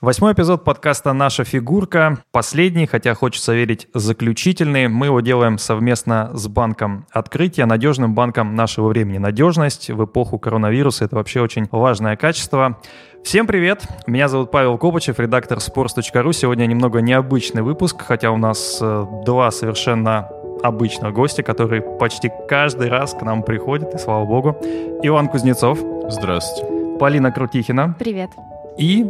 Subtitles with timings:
[0.00, 2.18] Восьмой эпизод подкаста «Наша фигурка».
[2.30, 4.86] Последний, хотя хочется верить, заключительный.
[4.86, 9.18] Мы его делаем совместно с банком «Открытие», надежным банком нашего времени.
[9.18, 12.78] Надежность в эпоху коронавируса– это вообще очень важное качество.
[13.24, 13.88] Всем привет!
[14.06, 16.32] Меня зовут Павел Копачев, редактор sports.ru.
[16.32, 20.28] Сегодня немного необычный выпуск, хотя у нас э, два совершенно
[20.62, 24.56] обычных гостя, которые почти каждый раз к нам приходят, и слава богу.
[25.02, 25.80] Иван Кузнецов.
[26.08, 26.98] Здравствуйте.
[27.00, 27.96] Полина Крутихина.
[27.98, 28.30] Привет.
[28.78, 29.04] И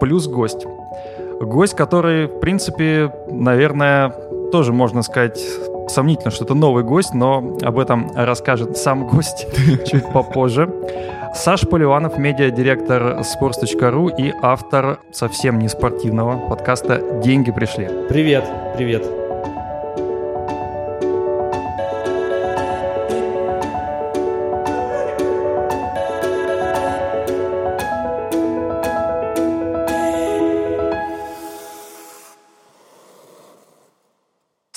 [0.00, 0.66] плюс гость.
[1.40, 4.10] Гость, который, в принципе, наверное,
[4.50, 5.40] тоже можно сказать
[5.88, 9.46] сомнительно, что это новый гость, но об этом расскажет сам гость
[9.86, 10.72] чуть попозже.
[11.34, 17.88] Саша Поливанов, медиадиректор sports.ru и автор совсем не спортивного подкаста «Деньги пришли».
[18.08, 18.44] Привет,
[18.76, 19.19] привет.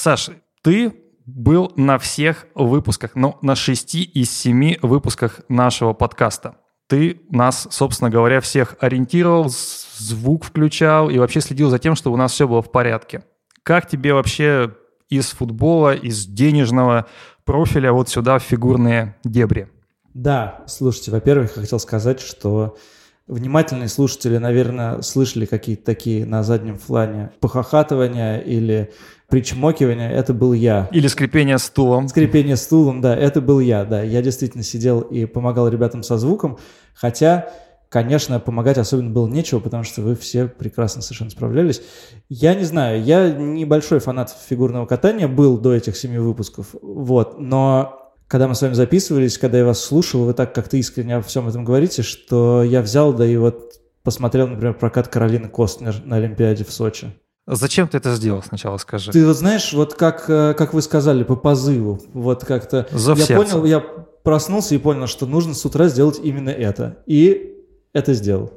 [0.04, 0.94] Саш, ты
[1.26, 6.58] был на всех выпусках, ну, на шести из семи выпусках нашего подкаста.
[6.88, 12.18] Ты нас, собственно говоря, всех ориентировал, звук включал и вообще следил за тем, чтобы у
[12.18, 13.24] нас все было в порядке.
[13.64, 14.76] Как тебе вообще
[15.08, 17.06] из футбола, из денежного
[17.46, 19.70] профиля вот сюда в фигурные дебри?
[20.14, 22.76] Да, слушайте, во-первых, я хотел сказать, что
[23.28, 28.92] внимательные слушатели, наверное, слышали какие-то такие на заднем плане похохатывания или
[29.34, 30.88] причмокивание, это был я.
[30.92, 32.08] Или скрипение стулом.
[32.08, 34.04] Скрипение стулом, да, это был я, да.
[34.04, 36.60] Я действительно сидел и помогал ребятам со звуком,
[36.94, 37.50] хотя,
[37.90, 41.82] конечно, помогать особенно было нечего, потому что вы все прекрасно совершенно справлялись.
[42.30, 48.14] Я не знаю, я небольшой фанат фигурного катания был до этих семи выпусков, вот, но
[48.28, 51.48] когда мы с вами записывались, когда я вас слушал, вы так как-то искренне о всем
[51.48, 56.64] этом говорите, что я взял, да и вот посмотрел, например, прокат Каролины Костнер на Олимпиаде
[56.64, 57.14] в Сочи.
[57.46, 59.12] Зачем ты это сделал сначала, скажи?
[59.12, 62.88] Ты вот знаешь, вот как, э, как вы сказали, по позыву, вот как-то...
[62.92, 67.00] За я понял, я проснулся и понял, что нужно с утра сделать именно это.
[67.06, 67.58] И
[67.92, 68.54] это сделал.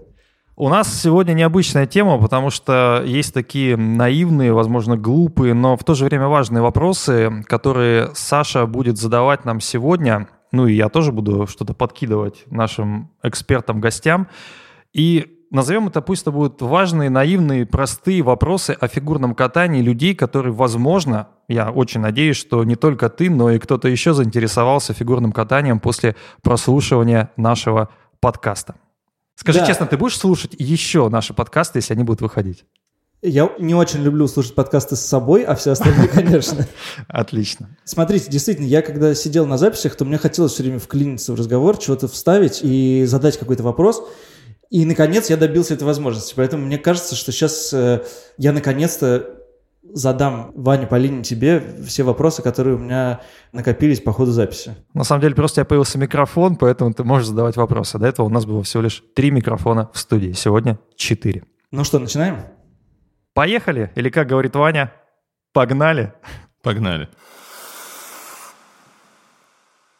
[0.59, 5.95] У нас сегодня необычная тема, потому что есть такие наивные, возможно, глупые, но в то
[5.95, 10.29] же время важные вопросы, которые Саша будет задавать нам сегодня.
[10.53, 14.29] Ну и я тоже буду что-то подкидывать нашим экспертам, гостям.
[14.95, 20.53] И назовем это, пусть это будут важные, наивные, простые вопросы о фигурном катании людей, которые,
[20.53, 25.81] возможно, я очень надеюсь, что не только ты, но и кто-то еще заинтересовался фигурным катанием
[25.81, 27.91] после прослушивания нашего
[28.21, 28.77] подкаста.
[29.35, 29.67] Скажи да.
[29.67, 32.65] честно, ты будешь слушать еще наши подкасты, если они будут выходить?
[33.23, 36.67] Я не очень люблю слушать подкасты с собой, а все остальные, конечно.
[37.09, 37.77] Отлично.
[37.85, 41.79] Смотрите, действительно, я когда сидел на записях, то мне хотелось все время вклиниться в разговор,
[41.79, 44.03] чего-то вставить и задать какой-то вопрос.
[44.71, 46.35] И, наконец, я добился этой возможности.
[46.37, 48.03] Поэтому мне кажется, что сейчас э,
[48.37, 49.37] я, наконец-то,
[49.93, 53.21] задам Ване, Полине, тебе все вопросы, которые у меня
[53.53, 54.75] накопились по ходу записи.
[54.95, 57.99] На самом деле, просто у тебя появился микрофон, поэтому ты можешь задавать вопросы.
[57.99, 60.33] До этого у нас было всего лишь три микрофона в студии.
[60.33, 61.45] Сегодня четыре.
[61.71, 62.41] Ну что, начинаем?
[63.35, 63.93] Поехали?
[63.95, 64.93] Или, как говорит Ваня,
[65.53, 66.13] погнали?
[66.63, 67.09] Погнали.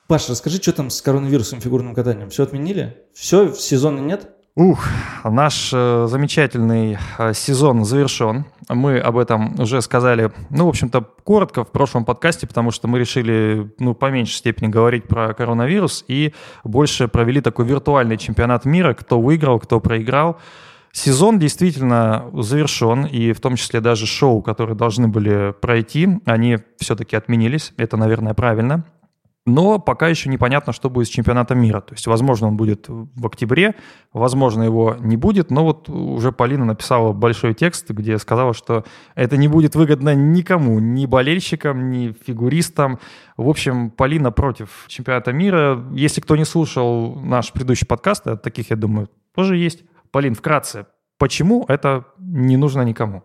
[0.09, 2.31] Паша, расскажи, что там с коронавирусом фигурным катанием?
[2.31, 3.05] Все отменили?
[3.13, 4.36] Все, сезона нет?
[4.57, 4.89] Ух,
[5.23, 8.47] наш э, замечательный э, сезон завершен.
[8.71, 12.99] Мы об этом уже сказали, ну, в общем-то, коротко в прошлом подкасте, потому что мы
[12.99, 16.33] решили, ну, по меньшей степени говорить про коронавирус и
[16.65, 20.39] больше провели такой виртуальный чемпионат мира, кто выиграл, кто проиграл.
[20.91, 27.15] Сезон действительно завершен, и в том числе даже шоу, которые должны были пройти, они все-таки
[27.15, 27.75] отменились.
[27.77, 28.87] Это, наверное, правильно.
[29.47, 31.81] Но пока еще непонятно, что будет с чемпионатом мира.
[31.81, 33.77] То есть, возможно, он будет в октябре,
[34.13, 35.53] возможно, его не будет.
[35.53, 38.85] Но вот уже Полина написала большой текст, где сказала, что
[39.15, 42.99] это не будет выгодно никому, ни болельщикам, ни фигуристам.
[43.37, 45.81] В общем, Полина против чемпионата мира.
[45.93, 49.85] Если кто не слушал наш предыдущий подкаст, а таких, я думаю, тоже есть.
[50.11, 50.87] Полин, вкратце,
[51.19, 53.23] почему это не нужно никому?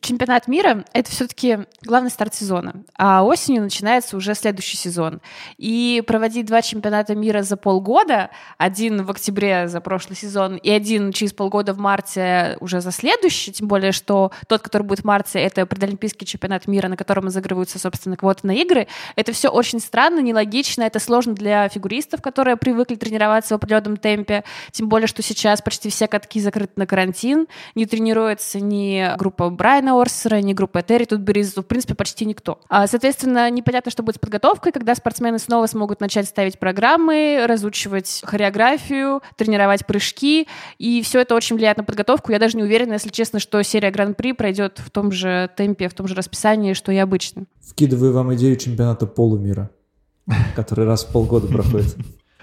[0.00, 5.20] Чемпионат мира— это все-таки главный старт сезона, а осенью начинается уже следующий сезон.
[5.56, 11.12] И проводить два чемпионата мира за полгода, один в октябре за прошлый сезон и один
[11.12, 15.38] через полгода в марте уже за следующий, тем более, что тот, который будет в марте,
[15.38, 18.88] это предолимпийский чемпионат мира, на котором разыгрываются, собственно, квоты на игры.
[19.14, 24.42] Это все очень странно, нелогично, это сложно для фигуристов, которые привыкли тренироваться в определенном темпе,
[24.72, 27.46] тем более, что сейчас почти все катки закрыты на карантин,
[27.76, 32.24] не тренируется ни группа Брайан Райана Орсера, ни группы Терри тут Беризу, в принципе, почти
[32.24, 32.58] никто.
[32.68, 38.22] А, соответственно, непонятно, что будет с подготовкой, когда спортсмены снова смогут начать ставить программы, разучивать
[38.24, 40.48] хореографию, тренировать прыжки,
[40.78, 42.32] и все это очень влияет на подготовку.
[42.32, 45.94] Я даже не уверена, если честно, что серия Гран-при пройдет в том же темпе, в
[45.94, 47.44] том же расписании, что и обычно.
[47.60, 49.70] Вкидываю вам идею чемпионата полумира,
[50.56, 51.94] который раз в полгода проходит.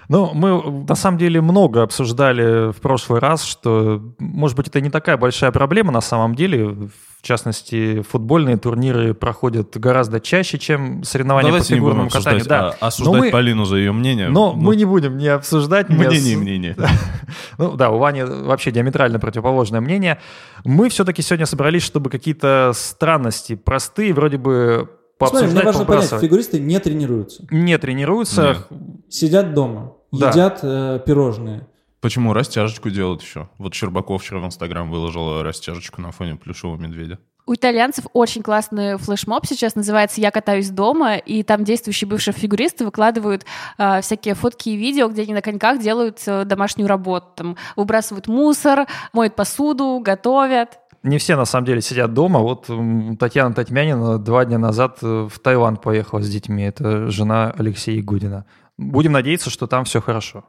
[0.08, 4.90] Ну, мы на самом деле много обсуждали в прошлый раз, что, может быть, это не
[4.90, 6.66] такая большая проблема на самом деле.
[6.68, 12.40] В частности, футбольные турниры проходят гораздо чаще, чем соревнования Давайте по фигурному не будем катанию.
[12.40, 12.76] Обсуждать, да.
[12.80, 14.28] а, осуждать мы, Полину за ее мнение.
[14.28, 15.88] Но ну, мы не будем не обсуждать.
[15.88, 16.76] Мнение, не мнение.
[17.58, 20.18] ну да, у Вани вообще диаметрально противоположное мнение.
[20.64, 24.90] Мы все-таки сегодня собрались, чтобы какие-то странности простые, вроде бы
[25.28, 27.46] Смотри, мне важно понять, фигуристы не тренируются.
[27.50, 28.56] Не тренируются.
[28.70, 29.01] Нет.
[29.12, 30.30] Сидят дома, да.
[30.30, 31.66] едят э, пирожные.
[32.00, 33.50] Почему растяжечку делают еще?
[33.58, 37.18] Вот Щербаков вчера в Инстаграм выложил растяжечку на фоне плюшевого медведя.
[37.44, 42.86] У итальянцев очень классный флешмоб сейчас, называется «Я катаюсь дома», и там действующие бывшие фигуристы
[42.86, 43.44] выкладывают
[43.76, 48.28] э, всякие фотки и видео, где они на коньках делают э, домашнюю работу, там, выбрасывают
[48.28, 52.38] мусор, моют посуду, готовят не все на самом деле сидят дома.
[52.40, 52.70] Вот
[53.18, 56.62] Татьяна Татьмянина два дня назад э, в Таиланд поехала с детьми.
[56.62, 58.44] Это жена Алексея Гудина.
[58.78, 60.44] Будем надеяться, что там все хорошо.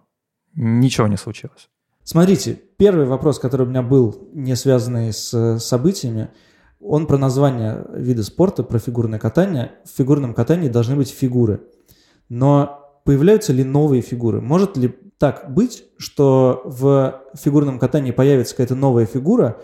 [0.56, 1.70] Ничего не случилось.
[2.04, 6.30] Смотрите, первый вопрос, который у меня был, не связанный с э, событиями,
[6.81, 9.74] он про название вида спорта, про фигурное катание.
[9.86, 11.62] В фигурном катании должны быть фигуры.
[12.28, 14.42] Но появляются ли новые фигуры?
[14.42, 19.62] Может ли так быть, что в фигурном катании появится какая-то новая фигура,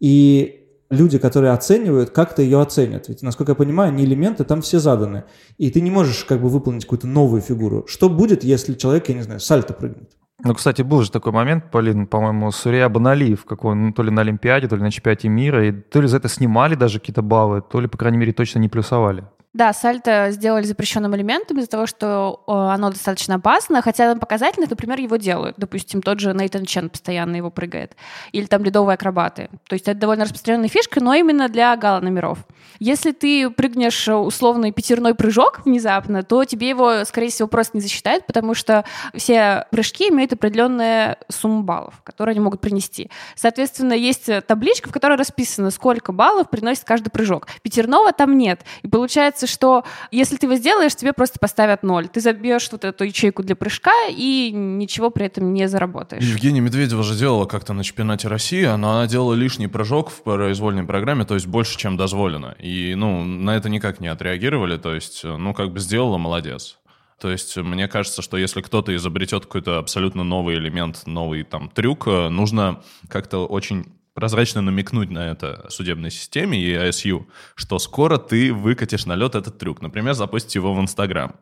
[0.00, 0.61] и
[0.92, 3.08] люди, которые оценивают, как-то ее оценят.
[3.08, 5.24] Ведь, насколько я понимаю, не элементы там все заданы.
[5.58, 7.84] И ты не можешь как бы выполнить какую-то новую фигуру.
[7.88, 10.10] Что будет, если человек, я не знаю, сальто прыгнет?
[10.44, 14.10] Ну, кстати, был же такой момент, Полин, по-моему, Сурия Банали в каком ну, то ли
[14.10, 17.22] на Олимпиаде, то ли на чемпионате мира, и то ли за это снимали даже какие-то
[17.22, 19.24] баллы, то ли, по крайней мере, точно не плюсовали.
[19.54, 24.98] Да, сальто сделали запрещенным элементом из-за того, что оно достаточно опасно, хотя на показательных, например,
[24.98, 25.56] его делают.
[25.58, 27.94] Допустим, тот же Нейтан Чен постоянно его прыгает.
[28.32, 29.50] Или там ледовые акробаты.
[29.68, 32.38] То есть это довольно распространенная фишка, но именно для гала-номеров.
[32.82, 38.26] Если ты прыгнешь условный пятерной прыжок внезапно, то тебе его, скорее всего, просто не засчитают,
[38.26, 38.84] потому что
[39.14, 43.10] все прыжки имеют определенную сумму баллов, которые они могут принести.
[43.36, 47.46] Соответственно, есть табличка, в которой расписано, сколько баллов приносит каждый прыжок.
[47.62, 48.60] Пятерного там нет.
[48.82, 52.08] И получается, получается, что если ты его сделаешь, тебе просто поставят ноль.
[52.08, 56.24] Ты забьешь вот эту ячейку для прыжка и ничего при этом не заработаешь.
[56.24, 60.84] Евгения Медведева же делала как-то на чемпионате России, но она делала лишний прыжок в произвольной
[60.84, 62.56] программе, то есть больше, чем дозволено.
[62.58, 66.78] И, ну, на это никак не отреагировали, то есть, ну, как бы сделала, молодец.
[67.20, 72.06] То есть мне кажется, что если кто-то изобретет какой-то абсолютно новый элемент, новый там трюк,
[72.06, 79.06] нужно как-то очень прозрачно намекнуть на это судебной системе и ISU, что скоро ты выкатишь
[79.06, 79.80] на лед этот трюк.
[79.80, 81.36] Например, запустить его в Инстаграм.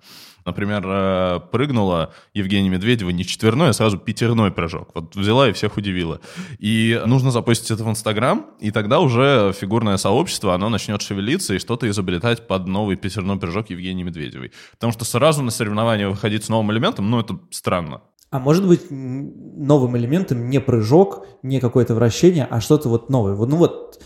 [0.45, 4.91] Например, э, прыгнула Евгения Медведева не четверной, а сразу пятерной прыжок.
[4.95, 6.21] Вот взяла и всех удивила.
[6.59, 11.59] И нужно запустить это в Инстаграм, и тогда уже фигурное сообщество, оно начнет шевелиться и
[11.59, 14.53] что-то изобретать под новый пятерной прыжок Евгении Медведевой.
[14.73, 18.03] Потому что сразу на соревнования выходить с новым элементом, ну, это странно.
[18.31, 23.35] А может быть новым элементом не прыжок, не какое-то вращение, а что-то вот новое.
[23.35, 24.01] Ну вот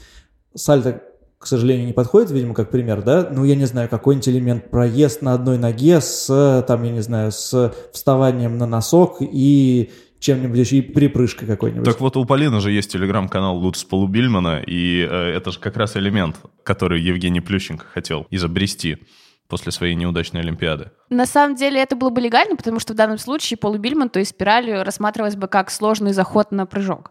[0.55, 1.03] сальто,
[1.45, 3.29] к сожалению, не подходит, видимо, как пример, да?
[3.31, 7.33] Ну, я не знаю, какой-нибудь элемент проезд на одной ноге с, там, я не знаю,
[7.33, 11.85] с вставанием на носок и чем-нибудь еще и припрыжкой какой-нибудь.
[11.85, 15.99] Так вот у Полины же есть телеграм-канал Луц Полубильмана, и э, это же как раз
[15.99, 19.01] элемент, который Евгений Плющенко хотел изобрести
[19.47, 20.93] после своей неудачной Олимпиады?
[21.11, 24.31] На самом деле это было бы легально, потому что в данном случае полубильман, то есть
[24.31, 27.11] спираль, рассматривалась бы как сложный заход на прыжок.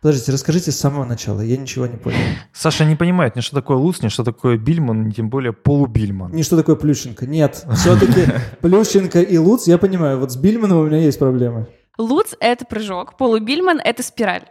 [0.00, 2.16] Подождите, расскажите с самого начала, я ничего не понял.
[2.54, 6.32] Саша не понимает ни что такое Луц, ни что такое Бильман, ни тем более полубильман.
[6.32, 7.66] Ни что такое Плющенко, нет.
[7.74, 11.66] Все-таки Плющенко и Луц, я понимаю, вот с Бильманом у меня есть проблемы.
[11.98, 14.44] Луц— это прыжок, полубильман— это спираль.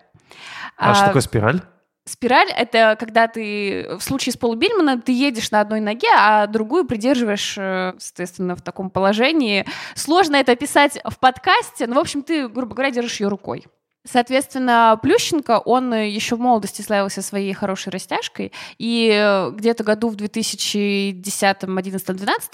[0.78, 1.62] А, а что такое спираль?
[2.06, 6.86] Спираль— это когда ты, в случае с полубильмана, ты едешь на одной ноге, а другую
[6.86, 9.66] придерживаешь, э, соответственно, в таком положении.
[9.96, 13.66] Сложно это описать в подкасте, но, в общем, ты, грубо говоря, держишь ее рукой.
[14.12, 21.64] Соответственно, Плющенко, он еще в молодости славился своей хорошей растяжкой, и где-то году в 2010,
[21.64, 22.52] 11, 12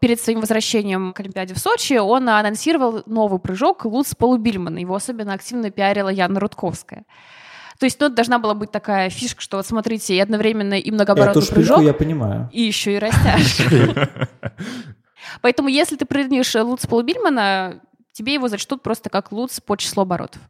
[0.00, 4.78] перед своим возвращением к Олимпиаде в Сочи он анонсировал новый прыжок Луц Полубильмана.
[4.78, 7.04] Его особенно активно пиарила Яна Рудковская.
[7.78, 11.42] То есть, ну, должна была быть такая фишка, что вот смотрите, и одновременно и многооборотный
[11.42, 11.82] Эту прыжок.
[11.82, 12.50] я понимаю.
[12.52, 14.10] И еще и растяжка.
[15.42, 17.80] Поэтому, если ты прыгнешь Луц Полубильмана,
[18.12, 20.42] тебе его зачтут просто как Луц по числу оборотов.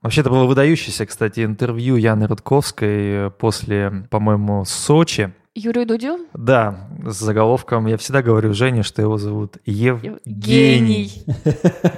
[0.00, 5.32] Вообще, это было выдающееся, кстати, интервью Яны Рудковской после, по-моему, Сочи.
[5.56, 6.18] Юрию Дудю?
[6.34, 7.86] Да, с заголовком.
[7.86, 11.24] Я всегда говорю Жене, что его зовут Евгений.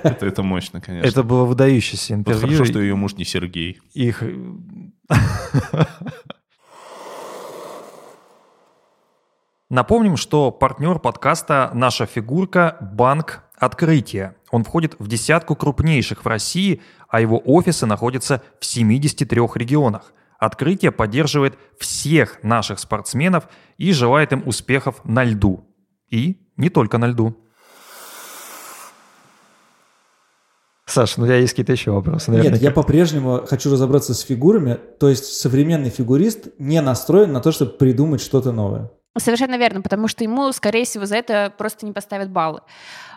[0.02, 1.06] Это, это мощно, конечно.
[1.06, 2.56] Это было выдающееся Вот интервью.
[2.56, 3.78] хорошо, что ее муж не Сергей.
[3.92, 4.22] Их...
[9.68, 14.36] Напомним, что партнер подкаста «Наша фигурка»– банк «Открытие».
[14.50, 20.12] Он входит в десятку крупнейших в России, а его офисы находятся в 73 регионах.
[20.38, 25.64] «Открытие» поддерживает всех наших спортсменов и желает им успехов на льду.
[26.08, 27.36] И не только на льду.
[30.86, 32.32] Саша, ну у тебя есть какие-то еще вопросы?
[32.32, 32.64] Нет, наверняка?
[32.64, 34.78] я по-прежнему хочу разобраться с фигурами.
[34.98, 38.90] То есть современный фигурист не настроен на то, чтобы придумать что-то новое.
[39.20, 42.60] Совершенно верно, потому что ему, скорее всего, за это просто не поставят баллы.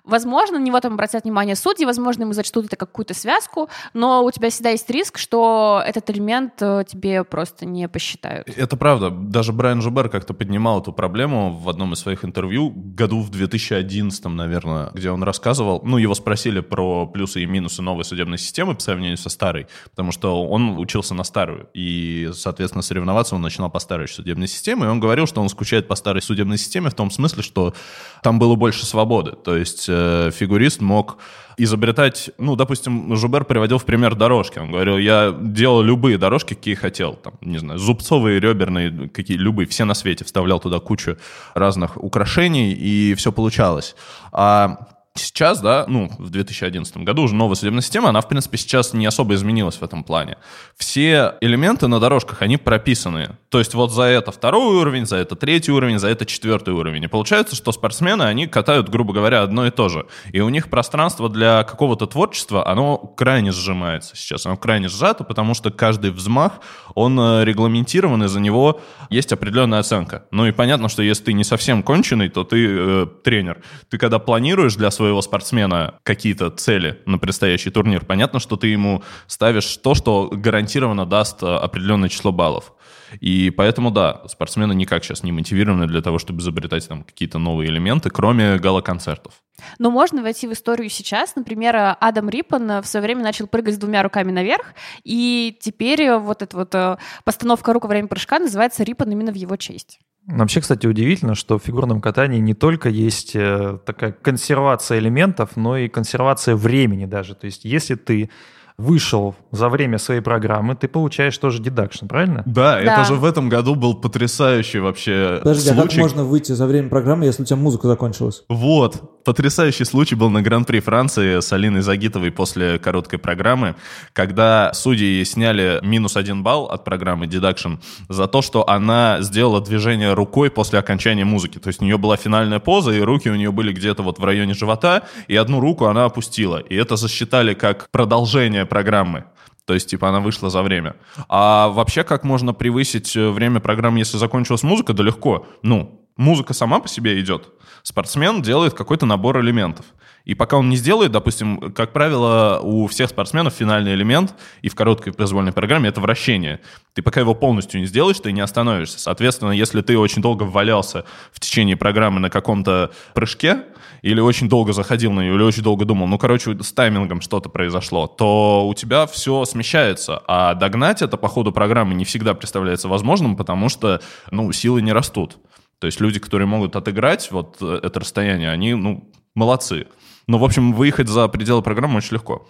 [0.04, 4.32] Возможно, на него там обратят внимание судьи, возможно, ему зачтут это какую-то связку, но у
[4.32, 8.50] тебя всегда есть риск, что этот элемент э, тебе просто не посчитают.
[8.50, 9.10] Это правда.
[9.10, 14.26] Даже Брайан Жубер как-то поднимал эту проблему в одном из своих интервью, году в 2011,
[14.26, 18.82] наверное, где он рассказывал, ну, его спросили про плюсы и минусы новой судебной системы по
[18.82, 23.80] сравнению со старой, потому что он учился на старую, и, соответственно, соревноваться он начинал по
[23.80, 27.12] старой судебной системе, и он говорил, что он скучает по старой судебной системе в том
[27.12, 27.74] смысле, что
[28.22, 31.18] там было больше свободы, то есть э, фигурист мог
[31.58, 34.60] изобретать, ну, допустим, Жубер приводил в пример дорожки.
[34.60, 37.14] Он говорил, я делал любые дорожки, какие хотел.
[37.14, 40.26] Там, не знаю, зубцовые, реберные, какие любые, все на свете.
[40.26, 41.18] Вставлял туда кучу
[41.54, 43.96] разных украшений, и все получалось.
[44.32, 48.94] А Сейчас, да, ну, в 2011 году уже новая судебная система, она, в принципе, сейчас
[48.94, 50.38] не особо изменилась в этом плане.
[50.76, 53.38] Все элементы на дорожках, они прописаны.
[53.50, 57.04] То есть вот за это второй уровень, за это третий уровень, за это четвертый уровень.
[57.04, 60.08] И получается, что спортсмены, они катают, грубо говоря, одно и то же.
[60.32, 64.48] И у них пространство для какого-то творчества, оно крайне сжимается сейчас.
[64.48, 66.54] Оно крайне сжато, потому что каждый взмах,
[66.96, 70.26] он э, регламентирован, и за него есть определенная оценка.
[70.32, 73.62] Ну и понятно, что если ты не совсем конченый, то ты э, тренер.
[73.90, 79.04] Ты когда планируешь для своего спортсмена какие-то цели на предстоящий турнир, понятно, что ты ему
[79.28, 82.74] ставишь то, что гарантированно даст э, определенное число баллов.
[83.20, 87.70] И поэтому, да, спортсмены никак сейчас не мотивированы для того, чтобы изобретать там какие-то новые
[87.70, 89.34] элементы, кроме гала-концертов.
[89.78, 91.36] Но можно войти в историю сейчас.
[91.36, 96.42] Например, Адам Риппон в свое время начал прыгать с двумя руками наверх, и теперь вот
[96.42, 100.00] эта вот э, постановка рук во время прыжка называется Риппон именно в его честь.
[100.28, 105.78] Вообще, кстати, удивительно, что в фигурном катании не только есть э, такая консервация элементов, но
[105.78, 107.36] и консервация времени даже.
[107.36, 108.30] То есть если ты
[108.78, 112.42] вышел за время своей программы, ты получаешь тоже дедакшн, правильно?
[112.46, 112.82] Да, Да.
[112.82, 116.00] это же в этом году был потрясающий вообще Подожди, а как случай.
[116.00, 118.44] можно выйти за время программы, если у тебя музыка закончилась?
[118.50, 123.76] Вот, потрясающий случай был на Гран-при Франции с Алиной Загитовой после короткой программы,
[124.14, 130.14] когда судьи сняли минус один балл от программы Deduction за то, что она сделала движение
[130.14, 131.60] рукой после окончания музыки.
[131.60, 134.24] То есть у нее была финальная поза, и руки у нее были где-то вот в
[134.24, 136.58] районе живота, и одну руку она опустила.
[136.58, 139.26] И это засчитали как продолжение программы.
[139.66, 140.96] То есть, типа, она вышла за время.
[141.30, 144.94] А вообще, как можно превысить э, время программы, если закончилась музыка?
[144.94, 145.48] Да легко.
[145.62, 147.50] Ну, музыка сама по себе идет.
[147.84, 149.86] Спортсмен делает какой-то набор элементов.
[150.26, 154.76] И пока он не сделает, допустим, как правило, у всех спортсменов финальный элемент и в
[154.76, 156.62] короткой произвольной программе это вращение.
[156.94, 159.00] Ты пока его полностью не сделаешь, ты не остановишься.
[159.00, 161.04] Соответственно, если ты очень долго валялся
[161.34, 163.66] в течение программы на каком-то прыжке,
[164.02, 167.50] или очень долго заходил на нее, или очень долго думал, ну, короче, с таймингом что-то
[167.50, 170.22] произошло, то у тебя все смещается.
[170.28, 174.92] А догнать это по ходу программы не всегда представляется возможным, потому что, ну, силы не
[174.92, 175.38] растут.
[175.84, 179.88] То есть люди, которые могут отыграть вот э, это расстояние, они, ну, молодцы.
[180.28, 182.48] Но, в общем, выехать за пределы программы очень легко.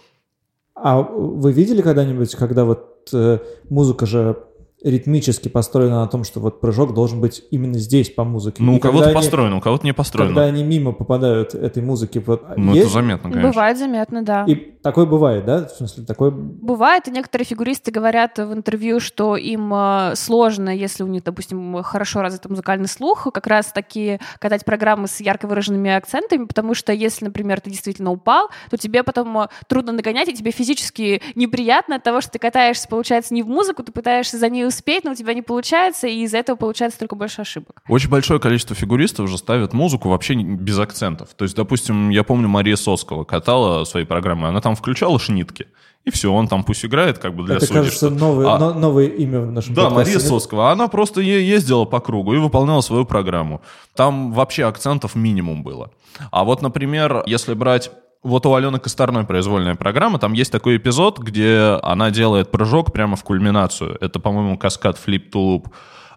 [0.76, 4.36] А вы видели когда-нибудь, когда вот э, музыка же
[4.84, 8.62] ритмически построена на том, что вот прыжок должен быть именно здесь по музыке?
[8.62, 10.28] Ну, И у кого-то они- построено, у кого-то не построено.
[10.34, 12.86] Когда они мимо попадают этой музыки, вот Ну, есть?
[12.86, 13.50] это заметно, конечно.
[13.50, 14.44] Бывает заметно, да.
[14.46, 15.66] И такое бывает, да?
[15.66, 16.30] В смысле, такое...
[16.30, 21.82] Бывает, и некоторые фигуристы говорят в интервью, что им э, сложно, если у них, допустим,
[21.82, 26.92] хорошо развит музыкальный слух, как раз таки катать программы с ярко выраженными акцентами, потому что
[26.92, 31.96] если, например, ты действительно упал, то тебе потом э, трудно нагонять, и тебе физически неприятно
[31.96, 35.12] от того, что ты катаешься, получается, не в музыку, ты пытаешься за ней успеть, но
[35.12, 37.82] у тебя не получается, и из-за этого получается только больше ошибок.
[37.88, 41.28] Очень большое количество фигуристов уже ставят музыку вообще без акцентов.
[41.36, 45.66] То есть, допустим, я помню, Мария Соскова катала свои программы, она там включала шнитки.
[46.04, 47.80] И все, он там пусть играет как бы для Это, судей.
[47.80, 49.98] кажется, что- новое, А, но- новое имя в нашем Да, подкасте.
[50.12, 50.28] Мария Нет?
[50.28, 50.70] Соскова.
[50.70, 53.62] Она просто е- ездила по кругу и выполняла свою программу.
[53.96, 55.90] Там вообще акцентов минимум было.
[56.30, 57.90] А вот, например, если брать
[58.24, 63.16] Вот у Алены Косторной произвольная программа, там есть такой эпизод, где она делает прыжок прямо
[63.16, 63.98] в кульминацию.
[64.00, 65.68] Это, по-моему, каскад флип-тулуп.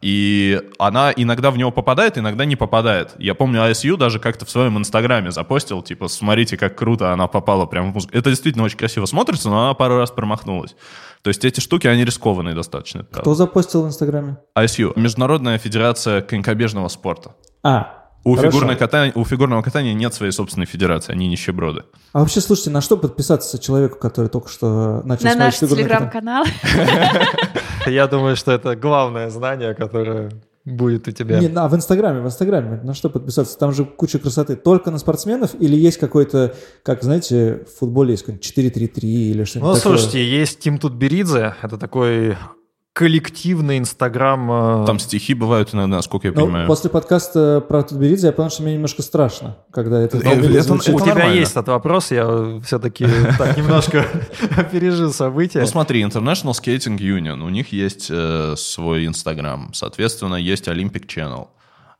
[0.01, 3.13] И она иногда в него попадает, иногда не попадает.
[3.17, 7.65] Я помню, ISU даже как-то в своем инстаграме запостил, типа, смотрите, как круто она попала
[7.65, 8.15] прямо в музыку.
[8.15, 10.75] Это действительно очень красиво смотрится, но она пару раз промахнулась.
[11.23, 13.03] То есть эти штуки, они рискованные достаточно.
[13.03, 14.37] Кто запостил в Инстаграме?
[14.57, 14.93] ISU.
[14.95, 17.35] Международная федерация конькобежного спорта.
[17.63, 17.96] А,
[18.27, 21.83] У, фигурной катания, у фигурного катания нет своей собственной федерации, они нищеброды.
[22.13, 26.45] а вообще, слушайте, на что подписаться человеку, который только что начал На наш телеграм-канал.
[27.85, 30.31] Я думаю, что это главное знание, которое
[30.65, 31.39] будет у тебя.
[31.39, 32.81] Не, на, в Инстаграме, в Инстаграме.
[32.83, 33.57] На что подписаться?
[33.57, 34.57] Там же куча красоты.
[34.57, 36.53] Только на спортсменов или есть какой-то,
[36.83, 39.97] как, знаете, в футболе есть какой-нибудь 4-3-3 или что-нибудь Ну, такое?
[39.97, 42.35] слушайте, есть Тим Тутберидзе, это такой
[42.97, 44.81] коллективный инстаграм.
[44.81, 46.67] э, Там стихи бывают иногда, насколько я Ну, понимаю.
[46.67, 50.79] после подкаста про Тутберидзе я понял, что мне немножко страшно, когда это Э, это- у
[50.79, 51.35] тебя нормально.
[51.35, 53.05] есть этот вопрос, я все-таки
[53.37, 54.03] так немножко
[54.57, 55.59] опережил события.
[55.59, 61.49] Ну смотри, International Skating Union, у них есть э, свой Инстаграм, соответственно, есть Olympic Channel,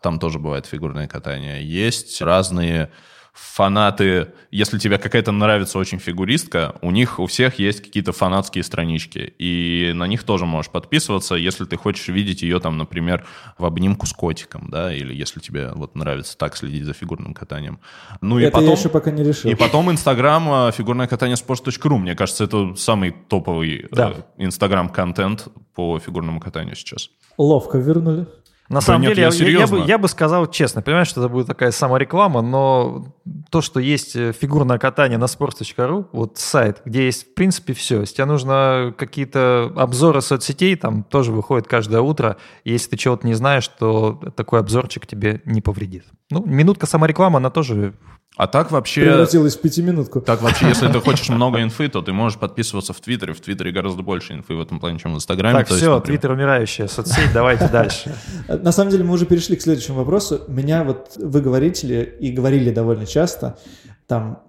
[0.02, 2.90] там тоже бывает фигурное катание, есть разные
[3.38, 9.34] фанаты, если тебе какая-то нравится очень фигуристка, у них у всех есть какие-то фанатские странички,
[9.38, 13.26] и на них тоже можешь подписываться, если ты хочешь видеть ее там, например,
[13.58, 17.80] в обнимку с котиком, да, или если тебе вот нравится так следить за фигурным катанием.
[18.22, 18.70] Ну и это потом...
[18.70, 19.50] я еще пока не решил.
[19.50, 21.98] И потом Инстаграм э, фигурное катание sports.ru.
[21.98, 24.14] Мне кажется, это самый топовый Да.
[24.38, 27.10] Инстаграм-контент по фигурному катанию сейчас.
[27.38, 28.26] Ловко вернули.
[28.70, 31.22] На Да самом нет, деле, я я, я- бы, я бы сказал честно, понимаешь, что
[31.22, 33.16] это будет такая самореклама, но
[33.50, 38.02] то, что есть э, фигурное катание на sports.ru, вот сайт, где есть, в принципе, все.
[38.02, 42.36] Если тебе нужно какие-то обзоры соцсетей, там тоже выходит каждое утро.
[42.66, 46.04] Если ты чего-то не знаешь, то такой обзорчик тебе не повредит.
[46.30, 47.94] Ну, минутка саморекламы, она тоже...
[48.38, 49.02] А так вообще...
[49.02, 50.22] Превратилась в пятиминутку.
[50.22, 53.34] Так вообще, если ты хочешь много инфы, то ты можешь подписываться в Твиттере.
[53.34, 55.58] В Твиттере гораздо больше инфы в этом плане, чем в Инстаграме.
[55.58, 58.16] Так, То есть, все, например, Твиттер умирающая соцсеть, давайте дальше.
[58.48, 60.42] На самом деле мы уже перешли к следующему вопросу.
[60.48, 63.58] Меня вот вы говорите и говорили довольно часто,
[64.06, 64.44] там,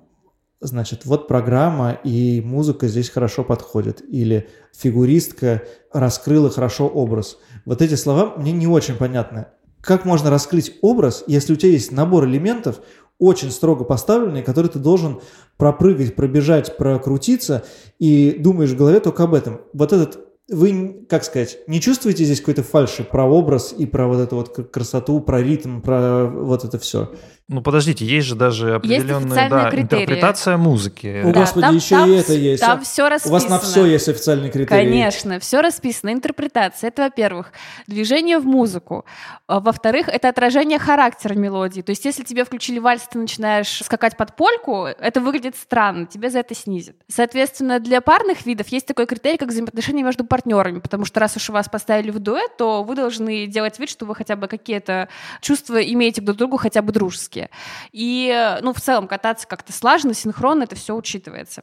[0.60, 7.38] значит, вот программа и музыка здесь хорошо подходит, или фигуристка раскрыла хорошо образ.
[7.64, 9.46] Вот эти слова мне не очень понятны.
[9.80, 12.80] Как можно раскрыть образ, если у тебя есть набор элементов,
[13.18, 15.20] очень строго поставленные, которые ты должен
[15.56, 17.64] пропрыгать, пробежать, прокрутиться,
[17.98, 19.60] и думаешь в голове только об этом.
[19.72, 24.18] Вот этот вы, как сказать, не чувствуете здесь какой-то фальши про образ и про вот
[24.18, 27.10] эту вот красоту, про ритм, про вот это все?
[27.50, 30.02] Ну, подождите, есть же даже определенная да, критерии.
[30.02, 31.22] интерпретация музыки.
[31.24, 32.60] О, Господи, еще и это есть.
[32.60, 33.32] Там все У расписано.
[33.32, 34.68] вас на все есть официальные критерии.
[34.68, 36.12] Конечно, все расписано.
[36.12, 36.88] Интерпретация.
[36.88, 37.52] Это, во-первых,
[37.86, 39.06] движение в музыку.
[39.46, 41.80] А, Во-вторых, это отражение характера мелодии.
[41.80, 46.28] То есть, если тебе включили вальс, ты начинаешь скакать под польку, это выглядит странно, тебе
[46.28, 46.96] за это снизят.
[47.08, 51.48] Соответственно, для парных видов есть такой критерий, как взаимоотношения между партнерами, потому что раз уж
[51.48, 55.08] вас поставили в дуэт, то вы должны делать вид, что вы хотя бы какие-то
[55.40, 57.50] чувства имеете друг к другу, хотя бы дружеские.
[57.92, 61.62] И, ну, в целом, кататься как-то слаженно, синхронно, это все учитывается.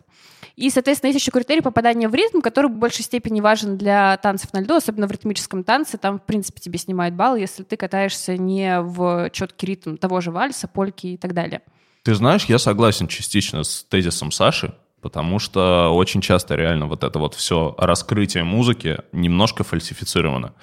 [0.56, 4.54] И, соответственно, есть еще критерий попадания в ритм, который в большей степени важен для танцев
[4.54, 5.98] на льду, особенно в ритмическом танце.
[5.98, 10.32] Там, в принципе, тебе снимают балл, если ты катаешься не в четкий ритм того же
[10.32, 11.62] вальса, польки и так далее.
[12.04, 17.20] Ты знаешь, я согласен частично с тезисом Саши, потому что очень часто реально вот это
[17.20, 20.56] вот все раскрытие музыки немножко фальсифицировано.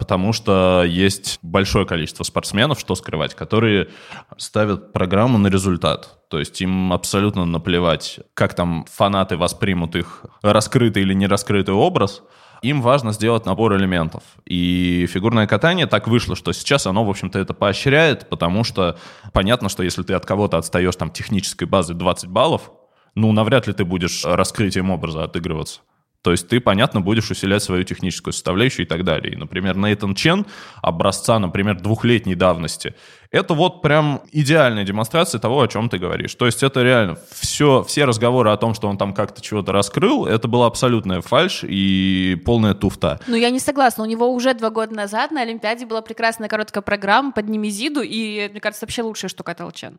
[0.00, 3.90] Потому что есть большое количество спортсменов, что скрывать, которые
[4.36, 6.18] ставят программу на результат.
[6.28, 12.24] То есть им абсолютно наплевать, как там фанаты воспримут их раскрытый или не раскрытый образ.
[12.62, 14.24] Им важно сделать набор элементов.
[14.44, 18.98] И фигурное катание так вышло, что сейчас оно, в общем-то, это поощряет, потому что
[19.32, 22.72] понятно, что если ты от кого-то отстаешь там технической базы 20 баллов,
[23.14, 25.80] ну, навряд ли ты будешь раскрытием образа отыгрываться.
[26.24, 29.34] То есть ты, понятно, будешь усилять свою техническую составляющую и так далее.
[29.34, 30.46] И, например, Нейтан Чен,
[30.80, 32.94] образца, например, двухлетней давности,
[33.30, 36.34] это вот прям идеальная демонстрация того, о чем ты говоришь.
[36.34, 40.24] То есть это реально все, все разговоры о том, что он там как-то чего-то раскрыл,
[40.24, 43.20] это была абсолютная фальшь и полная туфта.
[43.26, 44.02] Ну, я не согласна.
[44.04, 48.48] У него уже два года назад на Олимпиаде была прекрасная короткая программа под Немезиду, и,
[48.50, 49.98] мне кажется, вообще лучшее, что катал Чен.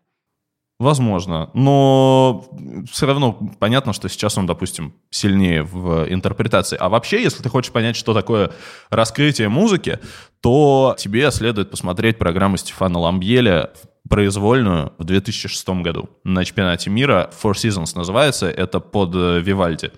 [0.77, 2.49] Возможно, но
[2.91, 6.75] все равно понятно, что сейчас он, допустим, сильнее в интерпретации.
[6.77, 8.51] А вообще, если ты хочешь понять, что такое
[8.89, 9.99] раскрытие музыки,
[10.41, 13.71] то тебе следует посмотреть программу Стефана Ламбьеля
[14.09, 17.31] произвольную в 2006 году на чемпионате мира.
[17.41, 19.91] Four Seasons называется, это под э, Вивальди.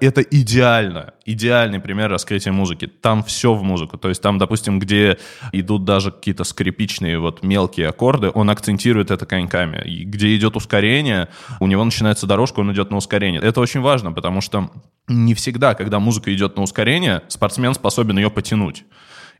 [0.00, 2.86] Это идеально, идеальный пример раскрытия музыки.
[2.86, 3.98] Там все в музыку.
[3.98, 5.18] То есть там, допустим, где
[5.52, 9.82] идут даже какие-то скрипичные вот мелкие аккорды, он акцентирует это коньками.
[9.84, 11.28] И где идет ускорение,
[11.60, 13.40] у него начинается дорожка, он идет на ускорение.
[13.40, 14.70] Это очень важно, потому что
[15.08, 18.84] не всегда, когда музыка идет на ускорение, спортсмен способен ее потянуть.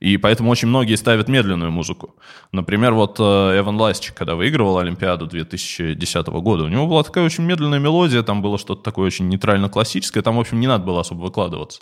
[0.00, 2.14] И поэтому очень многие ставят медленную музыку.
[2.52, 7.44] Например, вот э, Эван Ластик, когда выигрывал Олимпиаду 2010 года, у него была такая очень
[7.44, 11.22] медленная мелодия, там было что-то такое очень нейтрально-классическое, там, в общем, не надо было особо
[11.22, 11.80] выкладываться.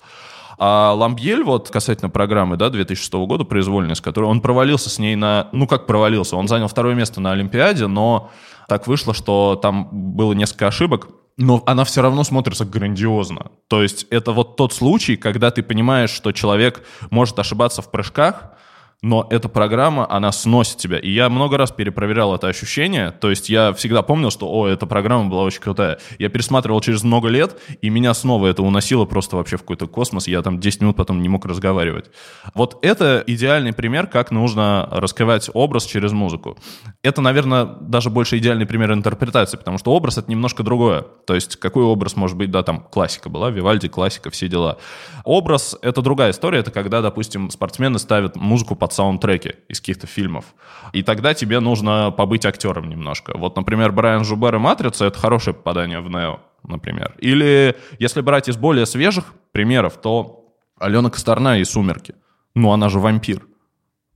[0.59, 5.15] А Ламбьель, вот касательно программы, да, 2006 года, произвольной, с которой он провалился с ней
[5.15, 5.49] на...
[5.53, 6.37] Ну, как провалился?
[6.37, 8.31] Он занял второе место на Олимпиаде, но
[8.67, 13.51] так вышло, что там было несколько ошибок, но она все равно смотрится грандиозно.
[13.69, 18.53] То есть это вот тот случай, когда ты понимаешь, что человек может ошибаться в прыжках,
[19.03, 20.99] но эта программа, она сносит тебя.
[20.99, 24.87] И я много раз перепроверял это ощущение, то есть я всегда помнил, что, о, эта
[24.87, 25.99] программа была очень крутая.
[26.19, 30.29] Я пересматривал через много лет, и меня снова это уносило просто вообще в какой-то космос,
[30.29, 32.11] я там 10 минут потом не мог разговаривать.
[32.55, 36.57] Вот это идеальный пример, как нужно раскрывать образ через музыку.
[37.03, 41.03] Это, наверное, даже больше идеальный пример интерпретации, потому что образ— это немножко другое.
[41.27, 44.79] То есть какой образ может быть, да, там классика была, Вивальди, классика, все дела.
[45.25, 50.45] Образ— это другая история, это когда, допустим, спортсмены ставят музыку под саундтреки из каких-то фильмов.
[50.93, 53.37] И тогда тебе нужно побыть актером немножко.
[53.37, 57.17] Вот, например, Брайан Жубер и «Матрица»— это хорошее попадание в «Нео», например.
[57.19, 62.15] Или, если брать из более свежих примеров, то Алена Косторна и «Сумерки».
[62.55, 63.43] Ну, она же вампир.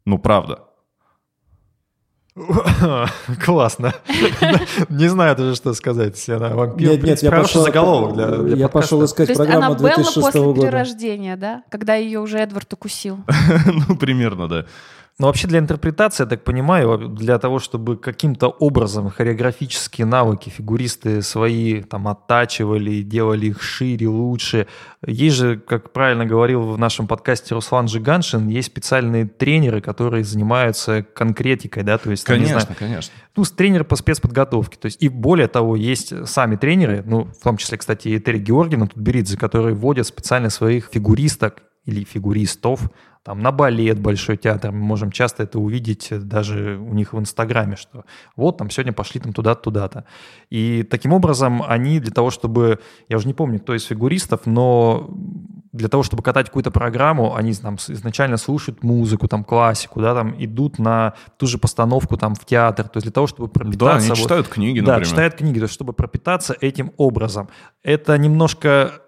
[0.05, 0.61] Ну, правда.
[3.44, 3.94] Классно.
[4.88, 6.29] Не знаю даже, что сказать.
[6.29, 6.90] Она вампир.
[6.90, 10.40] Нет, нет, я пошел, заголовок для, для я пошел искать программу она Белла 2006 после
[10.40, 10.61] года.
[10.62, 11.62] перерождения, да?
[11.68, 13.18] Когда ее уже Эдвард укусил.
[13.88, 14.64] Ну, примерно, да.
[15.21, 21.21] Но вообще для интерпретации, я так понимаю, для того, чтобы каким-то образом хореографические навыки фигуристы
[21.21, 24.67] свои там оттачивали, делали их шире, лучше.
[25.07, 31.03] Есть же, как правильно говорил в нашем подкасте Руслан Жиганшин, есть специальные тренеры, которые занимаются
[31.03, 32.25] конкретикой, да, то есть...
[32.25, 33.13] там, не Конечно, знаю, конечно.
[33.37, 34.79] ну, тренеры по спецподготовке.
[34.79, 38.39] То есть, и более того, есть сами тренеры, ну, в том числе, кстати, и Терри
[38.39, 42.91] Георгиевна Тутберидзе, которые вводят специально своих фигуристок или фигуристов
[43.23, 44.73] там на балет Большой театр.
[44.73, 48.05] Мы можем часто это увидеть даже у них в Инстаграме, что
[48.37, 50.05] вот там сегодня пошли там туда-то, туда-то.
[50.49, 55.11] И таким образом они для того, чтобы, я уже не помню, кто из фигуристов, но
[55.73, 60.35] для того, чтобы катать какую-то программу, они там изначально слушают музыку, там классику, да, там
[60.43, 63.85] идут на ту же постановку там в театр, то есть для того, чтобы пропитаться...
[63.87, 65.09] Да, они вот- читают книги, да, например.
[65.09, 67.49] читают книги, то есть чтобы пропитаться этим образом.
[67.83, 69.03] Это немножко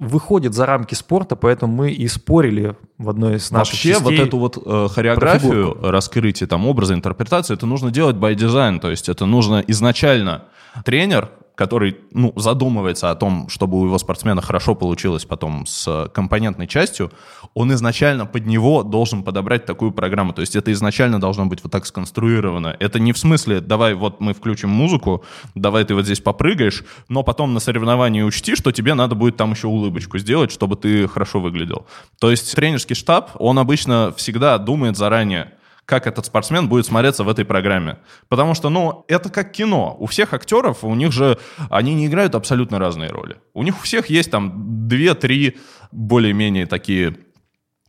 [0.00, 4.26] выходит за рамки спорта, поэтому мы и спорили в одной из наших Вообще вот частей.
[4.26, 9.10] эту вот э, хореографию, раскрытие там образа, интерпретации, это нужно делать by design, то есть
[9.10, 10.44] это нужно изначально
[10.86, 16.66] тренер, который ну, задумывается о том, чтобы у его спортсмена хорошо получилось потом с компонентной
[16.66, 17.12] частью,
[17.52, 20.32] он изначально под него должен подобрать такую программу.
[20.32, 22.74] То есть это изначально должно быть вот так сконструировано.
[22.80, 25.22] Это не в смысле, давай вот мы включим музыку,
[25.54, 29.50] давай ты вот здесь попрыгаешь, но потом на соревновании учти, что тебе надо будет там
[29.50, 31.84] еще улыбочку сделать, чтобы ты хорошо выглядел.
[32.20, 35.52] То есть тренерский штаб, он обычно всегда думает заранее,
[35.90, 37.98] как этот спортсмен будет смотреться в этой программе.
[38.28, 39.96] Потому что, ну, это как кино.
[39.98, 41.36] У всех актеров, у них же,
[41.68, 43.38] они не играют абсолютно разные роли.
[43.54, 45.58] У них у всех есть там две-три
[45.90, 47.16] более-менее такие...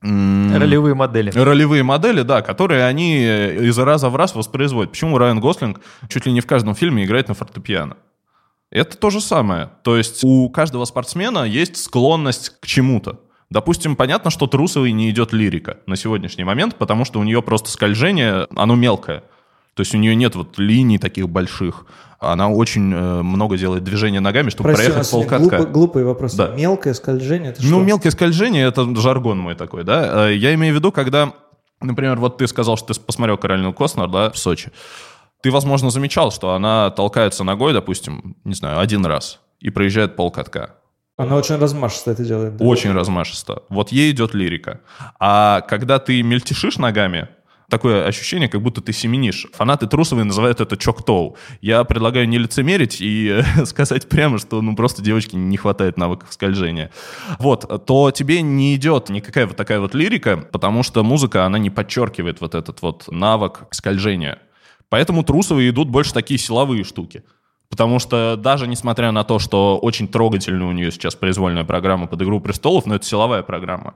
[0.02, 1.30] Ролевые модели.
[1.30, 4.94] Ролевые модели, да, которые они э, из раза в раз воспроизводят.
[4.94, 7.98] Почему Райан Гослинг чуть ли не в каждом фильме играет на фортепиано?
[8.72, 9.70] Это то же самое.
[9.84, 13.20] То есть у каждого спортсмена есть склонность к чему-то.
[13.52, 17.70] Допустим, понятно, что Трусовой не идет лирика на сегодняшний момент, потому что у нее просто
[17.70, 19.24] скольжение, оно мелкое.
[19.76, 21.86] То есть у нее нет вот линий таких больших.
[22.20, 25.56] Она очень э, много делает движения ногами, чтобы Прости, проехать полкатка.
[25.58, 26.34] глупо- глупый вопрос.
[26.36, 26.48] Да.
[26.56, 27.80] Мелкое скольжение, это Ну, что?
[27.84, 30.30] мелкое скольжение— это жаргон мой такой, да.
[30.30, 31.34] Э, Я имею в виду, когда,
[31.82, 34.72] например, вот ты сказал, что ты посмотрел Каролину Костнер, да, в Сочи.
[35.42, 40.76] Ты, возможно, замечал, что она толкается ногой, допустим, не знаю, один раз и проезжает полкатка.
[41.18, 42.58] Она очень размашисто это делает.
[42.58, 42.66] да.
[42.66, 43.64] Очень размашисто.
[43.70, 44.82] Вот ей идет лирика.
[45.20, 47.28] А когда ты мельтешишь ногами,
[47.72, 49.48] такое ощущение, как будто ты семенишь.
[49.54, 51.38] Фанаты Трусовой называют это чок-тоу.
[51.62, 56.92] Я предлагаю не лицемерить и сказать прямо, что ну просто девочке не хватает навыков скольжения.
[57.40, 61.70] Вот, то тебе не идет никакая вот такая вот лирика, потому что музыка, она не
[61.70, 64.40] подчеркивает вот этот вот навык скольжения.
[64.90, 67.24] Поэтому Трусовые идут больше такие силовые штуки.
[67.72, 72.22] Потому что даже несмотря на то, что очень трогательная у нее сейчас произвольная программа под
[72.22, 73.96] «Игру престолов», но это силовая программа.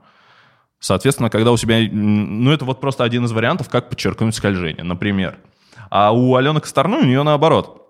[0.80, 1.76] Соответственно, когда у себя...
[1.92, 5.38] Ну, это вот просто один из вариантов, как подчеркнуть скольжение, например.
[5.90, 7.85] А у Алены Косторной у нее наоборот.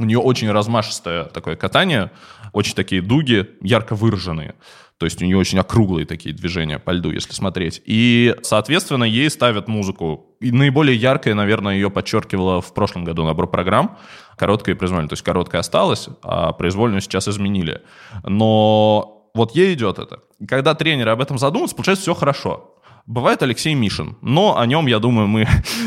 [0.00, 2.10] У нее очень размашистое такое катание,
[2.54, 4.54] очень такие дуги, ярко выраженные.
[4.96, 7.82] То есть у нее очень округлые такие движения по льду, если смотреть.
[7.84, 10.34] И, соответственно, ей ставят музыку.
[10.40, 13.98] И наиболее яркая, наверное, ее подчеркивала в прошлом году набор программ.
[14.38, 15.08] Короткая и произвольная.
[15.08, 17.82] То есть короткая осталась, а произвольную сейчас изменили.
[18.24, 20.20] Но вот ей идет это.
[20.48, 22.74] Когда тренеры об этом задумываются, получается все хорошо.
[23.04, 25.46] Бывает Алексей Мишин, но о нем, я думаю, мы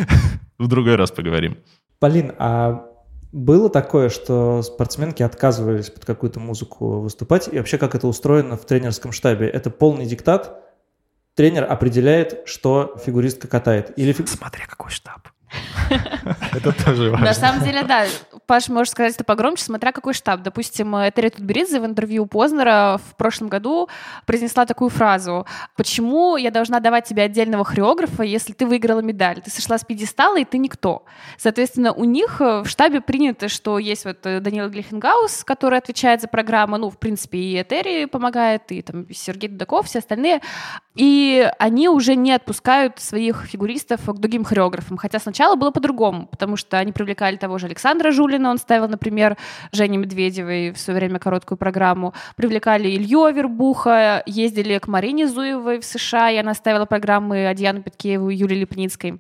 [0.60, 1.58] в другой раз поговорим.
[1.99, 2.93] Полин, а
[3.34, 7.50] было такое, что спортсменки отказывались под какую-то музыку выступать?
[7.52, 9.50] И вообще, как это устроено в тренерском штабе?
[9.50, 10.63] Это полный диктат?
[11.34, 13.91] Тренер определяет, что фигуристка катает?
[13.98, 14.30] Или фиг...
[14.30, 15.28] Смотря какой штаб.
[16.54, 17.26] Это тоже важно.
[17.26, 18.06] На самом деле, да.
[18.46, 20.42] Паш, можешь сказать это погромче, смотря какой штаб.
[20.42, 23.89] Допустим, Терри Тутберидзе в интервью Познера в прошлом году
[24.26, 25.46] произнесла такую фразу.
[25.76, 29.42] «Почему я должна давать тебе отдельного хореографа, если ты выиграла медаль?
[29.42, 31.06] Ты сошла с пьедестала, и ты никто».
[31.38, 36.78] Соответственно, у них в штабе принято, что есть вот Данила Глихенгаус, который отвечает за программу,
[36.78, 40.42] ну, в принципе, и Терри помогает, и там Сергей Дудаков, все остальные.
[40.96, 44.98] И они уже не отпускают своих фигуристов к другим хореографам.
[44.98, 49.38] Хотя сначала было по-другому, потому что они привлекали того же Александра Жулина, он ставил, например,
[49.72, 52.14] Жене Медведевой в свое время короткую программу.
[52.36, 58.30] Привлекали Илью Авербуха, ездили к Марине Зуевой в США, и она ставила программы Адьяну Петкееву
[58.30, 59.20] и Юлии Липницкой.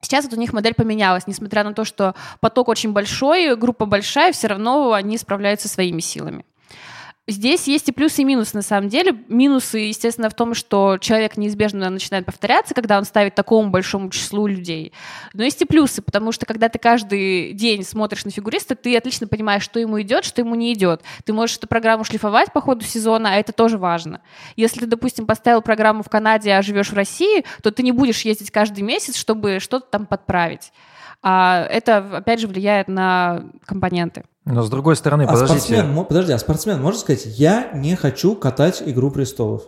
[0.00, 4.32] Сейчас вот у них модель поменялась, несмотря на то, что поток очень большой, группа большая,
[4.32, 6.44] все равно они справляются своими силами.
[7.28, 9.16] Здесь есть и плюсы, и минусы, на самом деле.
[9.28, 14.48] Минусы, естественно, в том, что человек неизбежно начинает повторяться, когда он ставит такому большому числу
[14.48, 14.92] людей.
[15.32, 19.28] Но есть и плюсы, потому что когда ты каждый день смотришь на фигуриста, ты отлично
[19.28, 21.02] понимаешь, что ему идет, что ему не идет.
[21.24, 24.20] Ты можешь эту программу шлифовать по ходу сезона, а это тоже важно.
[24.56, 28.22] Если ты, допустим, поставил программу в Канаде, а живешь в России, то ты не будешь
[28.22, 30.72] ездить каждый месяц, чтобы что-то там подправить.
[31.22, 34.24] А это, опять же, влияет на компоненты.
[34.44, 35.60] Но с другой стороны, А подождите.
[35.60, 39.62] спортсмен, подожди, а спортсмен может сказать, я не хочу катать «Игру престолов»?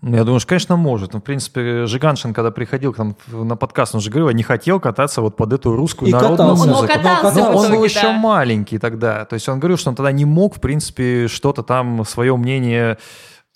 [0.00, 1.12] Ну, Я думаю, что, конечно, может.
[1.12, 4.42] Ну, в принципе, Жиганшин, когда приходил к нам на подкаст, он же говорил, я не
[4.42, 6.66] хотел кататься вот под эту русскую И народную катался.
[6.66, 6.92] Но музыку.
[6.92, 8.12] катался Но он был итоге, еще да.
[8.12, 9.24] маленький тогда.
[9.26, 12.98] То есть он говорил, что он тогда не мог, в принципе, что-то там, свое мнение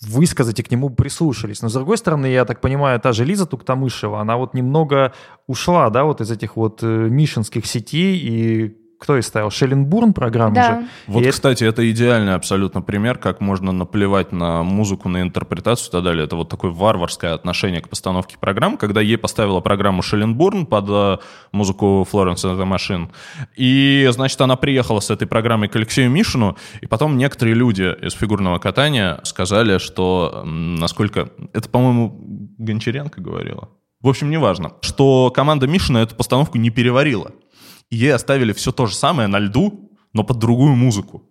[0.06, 1.62] высказать и к нему прислушались.
[1.62, 5.14] Но, с другой стороны, я так понимаю, та же Лиза Туктамышева, она вот немного
[5.48, 9.50] ушла, да, вот из этих вот э, мишинских сетей, и кто и ставил?
[9.50, 10.80] Шелленбурн программу Да.
[10.80, 10.86] же?
[11.06, 15.88] Вот, И это- кстати, это идеальный абсолютно пример, как можно наплевать на музыку, на интерпретацию
[15.88, 16.24] и так далее.
[16.24, 21.18] Это вот такое варварское отношение к постановке программ, когда ей поставила программу Шелленбурн под э,
[21.52, 23.10] музыку Florence and the Machine.
[23.56, 28.14] И, значит, она приехала с этой программой к Алексею Мишину, и потом некоторые люди из
[28.14, 31.30] фигурного катания сказали, что, насколько...
[31.52, 32.18] Это, по-моему,
[32.58, 33.68] Гончаренко говорила.
[34.00, 34.72] В общем, неважно.
[34.82, 37.32] Что команда Мишина эту постановку не переварила.
[37.90, 41.22] И ей оставили все то же самое на льду, но под другую музыку.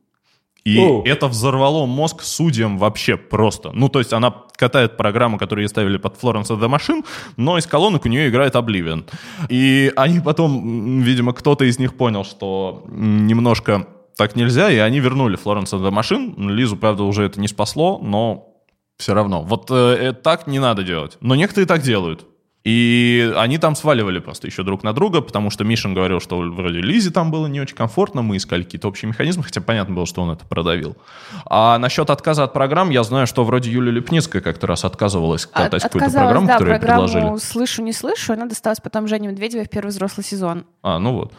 [0.66, 1.04] И Оу.
[1.04, 3.72] это взорвало мозг судьям вообще просто.
[3.72, 7.06] Ну, то есть она катает программу, которую ей ставили под Florence and the Machine,
[7.38, 9.06] но из колонок у нее играет Oblivion.
[9.48, 13.88] И они потом, видимо, кто-то из них понял, что немножко
[14.18, 16.52] так нельзя, и они вернули Florence and the Machine.
[16.52, 18.56] Лизу, правда, уже это не спасло, но
[18.98, 19.44] все равно.
[19.44, 21.18] Вот э, э, так не надо делать.
[21.22, 22.26] Но некоторые так делают.
[22.66, 26.82] И они там сваливали просто еще друг на друга, потому что Мишин говорил, что вроде
[26.82, 30.24] Лизе там было не очень комфортно, мы искали какие-то общие механизмы, хотя понятно было, что
[30.24, 30.98] он это продавил.
[31.46, 35.52] А насчет отказа от программ, я знаю, что вроде Юлия Лепницкая как-то раз отказывалась От-
[35.52, 37.40] катать какую-то отказалась, программу, да, которую программу предложили.
[37.40, 40.66] «Слышу, не слышу», она досталась потом Жене Медведевой в первый взрослый сезон.
[40.82, 41.34] А, ну вот.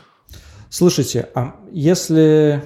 [0.71, 2.63] Слушайте, а если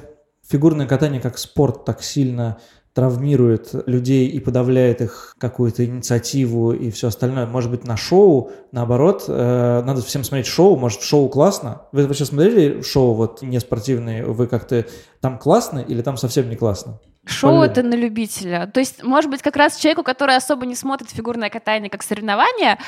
[0.46, 2.58] фигурное катание как спорт так сильно
[2.92, 9.24] травмирует людей и подавляет их какую-то инициативу и все остальное, может быть, на шоу, наоборот,
[9.28, 11.82] э, надо всем смотреть шоу, может, шоу классно?
[11.92, 14.86] Вы вообще смотрели шоу вот не спортивные, вы как-то
[15.20, 16.98] там классно или там совсем не классно?
[17.26, 18.66] Шоу это на любителя.
[18.66, 22.78] То есть, может быть, как раз человеку, который особо не смотрит фигурное катание как соревнование,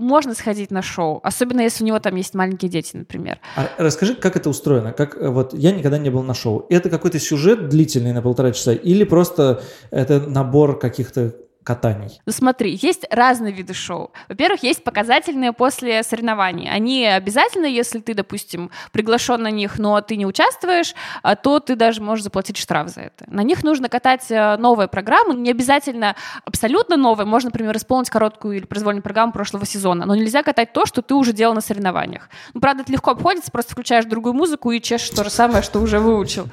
[0.00, 3.38] можно сходить на шоу, особенно если у него там есть маленькие дети, например.
[3.56, 4.92] А расскажи, как это устроено?
[4.92, 6.66] Как э, вот я никогда не был на шоу.
[6.68, 11.34] Это какой-то сюжет длительный на полтора часа или просто это набор каких-то
[11.64, 12.20] катаний?
[12.26, 14.12] Ну смотри, есть разные виды шоу.
[14.28, 16.70] Во-первых, есть показательные после соревнований.
[16.70, 21.76] Они обязательно, если ты, допустим, приглашен на них, но ты не участвуешь, а, то ты
[21.76, 23.24] даже можешь заплатить штраф за это.
[23.26, 27.26] На них нужно катать э, новые программы, не обязательно абсолютно новые.
[27.26, 31.14] Можно, например, исполнить короткую или произвольную программу прошлого сезона, но нельзя катать то, что ты
[31.14, 32.28] уже делал на соревнованиях.
[32.54, 35.80] Ну, правда, это легко обходится, просто включаешь другую музыку и чешешь то же самое, что
[35.80, 36.48] уже выучил.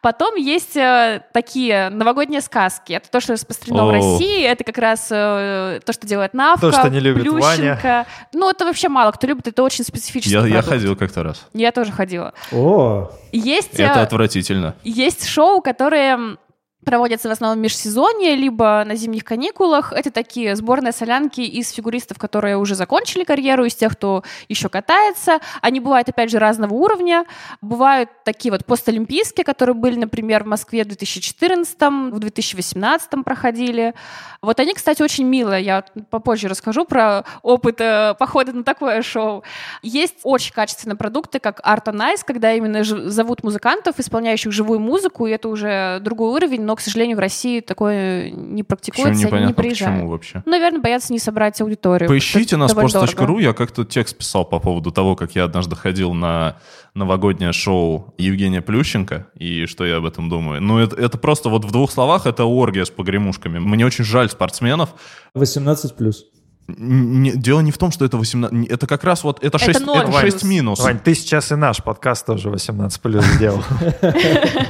[0.00, 2.92] Потом есть э, такие новогодние сказки.
[2.92, 3.92] Это то, что распространено в О.
[3.92, 4.44] России.
[4.44, 8.06] Это как раз э, то, что делает Навка, То, что не любит Плющенко.
[8.32, 9.48] Ну, это вообще мало кто любит.
[9.48, 11.46] Это очень специфический Я, я ходил как-то раз.
[11.52, 12.32] Я тоже ходила.
[12.52, 14.74] О, Есть, Это э, отвратительно.
[14.84, 16.36] есть шоу, которые
[16.84, 19.92] проводятся в основном в межсезонье, либо на зимних каникулах.
[19.92, 25.40] Это такие сборные солянки из фигуристов, которые уже закончили карьеру, из тех, кто еще катается.
[25.60, 27.26] Они бывают, опять же, разного уровня.
[27.60, 31.76] Бывают такие вот постолимпийские, которые были, например, в Москве в 2014,
[32.12, 33.94] в 2018 проходили.
[34.40, 35.64] Вот они, кстати, очень милые.
[35.64, 39.42] Я попозже расскажу про опыт э, похода на такое шоу.
[39.82, 45.26] Есть очень качественные продукты, как Art on Ice, когда именно зовут музыкантов, исполняющих живую музыку,
[45.26, 49.46] и это уже другой уровень, но, к сожалению, в России такое не Причем практикуется, они
[49.46, 49.94] не приезжают.
[49.94, 50.42] почему вообще.
[50.44, 52.06] Ну, Наверное, боятся не собрать аудиторию.
[52.06, 53.10] Поищите Это на довольно дорого.
[53.10, 53.40] sports.ru.
[53.42, 56.58] Я как-то текст писал по поводу того, как я однажды ходил на
[56.92, 60.60] новогоднее шоу Евгения Плющенко и что я об этом думаю.
[60.60, 63.58] Ну, это, это просто вот в двух словах это оргия с погремушками.
[63.58, 64.90] Мне очень жаль спортсменов.
[65.32, 66.26] 18 плюс.
[66.68, 68.68] Не- дело не в том, что это 18...
[68.70, 69.38] Это как раз вот...
[69.42, 70.20] Это Это 6, ноль это минус.
[70.20, 70.80] 6 минус.
[70.80, 73.64] Вань, ты сейчас и наш подкаст тоже 18 плюс сделал.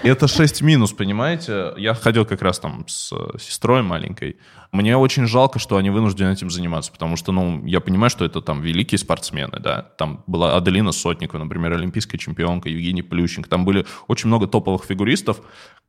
[0.04, 1.72] Это 6 минус, понимаете?
[1.76, 4.37] Я ходил как раз там с э, сестрой маленькой.
[4.70, 8.42] Мне очень жалко, что они вынуждены этим заниматься, потому что, ну, я понимаю, что это
[8.42, 9.82] там великие спортсмены, да.
[9.96, 13.48] Там была Аделина Сотникова, например, олимпийская чемпионка, Евгений Плющенко.
[13.48, 15.40] Там были очень много топовых фигуристов,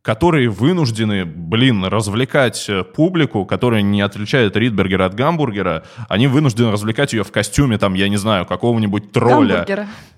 [0.01, 5.83] которые вынуждены, блин, развлекать э, публику, которая не отличает Ридбергера от гамбургера.
[6.07, 9.65] Они вынуждены развлекать ее в костюме, там, я не знаю, какого-нибудь тролля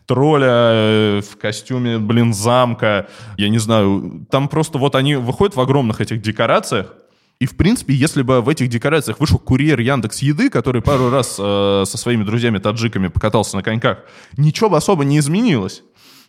[0.05, 3.07] тролля э, в костюме, блин, замка.
[3.37, 4.25] Я не знаю.
[4.29, 6.87] Там просто вот они выходят в огромных этих декорациях.
[7.39, 11.37] И, в принципе, если бы в этих декорациях вышел курьер Яндекс Еды, который пару раз
[11.39, 13.99] э, со своими друзьями-таджиками покатался на коньках,
[14.37, 15.81] ничего бы особо не изменилось.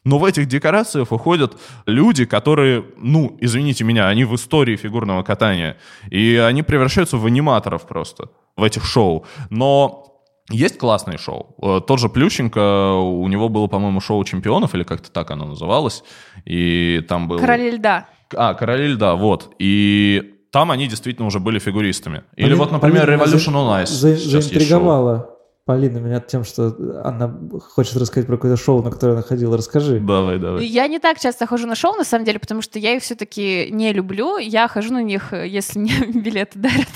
[0.04, 5.76] Но в этих декорациях выходят люди, которые, ну, извините меня, они в истории фигурного катания.
[6.10, 9.24] И они превращаются в аниматоров просто в этих шоу.
[9.50, 10.04] Но
[10.50, 11.54] есть классные шоу.
[11.62, 16.02] Э, Тот же Плющенко, у него было, по-моему, шоу чемпионов, или как-то так оно называлось.
[16.44, 17.38] И там был...
[17.38, 18.08] Короли льда.
[18.36, 19.54] А, Короли льда, вот.
[19.60, 22.24] И там они действительно уже были фигуристами.
[22.36, 23.86] Или Полин- вот, например, меня Revolution on Ice.
[23.86, 25.31] за- заинтриговала
[25.64, 27.32] Полина меня тем, что она
[27.74, 29.56] хочет рассказать про какое-то шоу, на которое она ходила.
[29.56, 30.00] Расскажи.
[30.00, 30.64] Давай, давай.
[30.64, 33.68] Я не так часто хожу на шоу, на самом деле, потому что я их все-таки
[33.70, 34.38] не люблю.
[34.38, 36.88] Я хожу на них, если мне билеты дарят.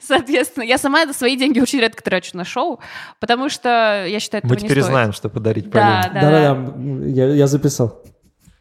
[0.00, 2.80] Соответственно, я сама на свои деньги очень редко трачу на шоу,
[3.20, 4.92] потому что я считаю, этого Мы не теперь стоит.
[4.92, 6.14] знаем, что подарить Да, Полине.
[6.14, 6.54] да, да.
[6.54, 8.02] Да-да-да, я, я записал.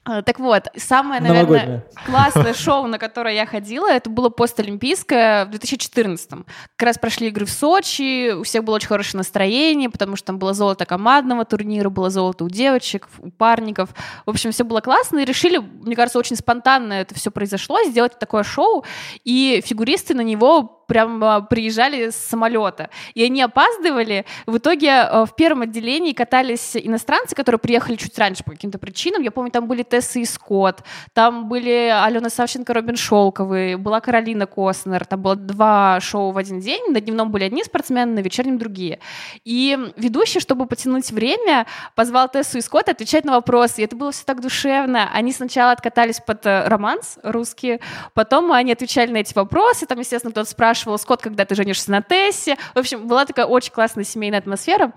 [0.10, 1.86] А, Так вот, самое, наверное, Новогоднее.
[2.06, 7.46] классное шоу, на которое я ходила, это было постолимпийское в 2014 Как раз прошли игры
[7.46, 11.90] в Сочи, у всех было очень хорошее настроение, потому что там было золото командного турнира,
[11.90, 13.90] было золото у девочек, у парников.
[14.26, 18.18] В общем, все было классно, и решили, мне кажется, очень спонтанно это все произошло, сделать
[18.18, 18.86] такое шоу,
[19.26, 22.90] и фигуристы на него прям а, приезжали с самолета.
[23.14, 24.26] И они опаздывали.
[24.46, 29.22] В итоге а, в первом отделении катались иностранцы, которые приехали чуть раньше по каким-то причинам.
[29.22, 34.48] Я помню, там были Тесса и Скотт, там были Алена Савченко, Робин Шелковый, была Каролина
[34.48, 35.06] Коснер.
[35.06, 36.92] Там было два шоу в один день.
[36.92, 39.00] На дневном были одни спортсмены, на вечернем другие.
[39.44, 43.82] И ведущий, чтобы потянуть время, позвал Тессу и Скотта отвечать на вопросы.
[43.82, 45.10] И это было все так душевно.
[45.14, 47.80] Они сначала откатались под э, романс русский,
[48.14, 49.86] потом они отвечали на эти вопросы.
[49.86, 52.58] Там, естественно, кто-то спрашивал, Скотт, когда ты женишься на Тессе.
[52.74, 54.94] В общем, была такая очень классная семейная атмосфера.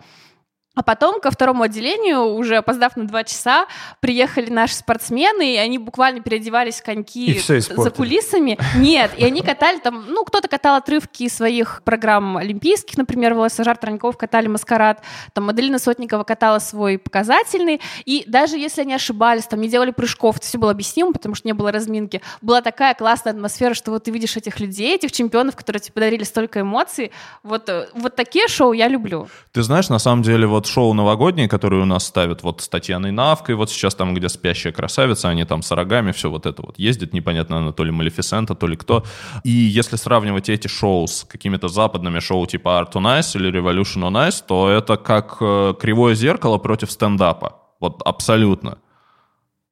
[0.77, 3.67] А потом ко второму отделению, уже опоздав на два часа,
[3.99, 8.57] приехали наши спортсмены, и они буквально переодевались в коньки за кулисами.
[8.77, 13.77] Нет, и они катали там, ну, кто-то катал отрывки своих программ олимпийских, например, Волоса Жар
[13.79, 15.03] Троньков катали «Маскарад»,
[15.33, 20.37] там Аделина Сотникова катала свой показательный, и даже если они ошибались, там не делали прыжков,
[20.37, 24.05] это все было объяснимо, потому что не было разминки, была такая классная атмосфера, что вот
[24.05, 27.11] ты видишь этих людей, этих чемпионов, которые тебе подарили столько эмоций,
[27.43, 29.29] вот, э, вот такие шоу я люблю.
[29.51, 33.11] Ты знаешь, на самом деле, вот шоу новогодние, которые у нас ставят вот с Татьяной
[33.11, 36.79] Навкой, вот сейчас там, где спящая красавица, они там с рогами, все вот это вот
[36.79, 39.05] ездит, непонятно, она то ли Малефисента, то ли кто.
[39.45, 44.03] И если сравнивать эти шоу с какими-то западными шоу типа Art on Ice или Revolution
[44.03, 47.57] on Ice, то это как э, кривое зеркало против стендапа.
[47.81, 48.79] Вот абсолютно.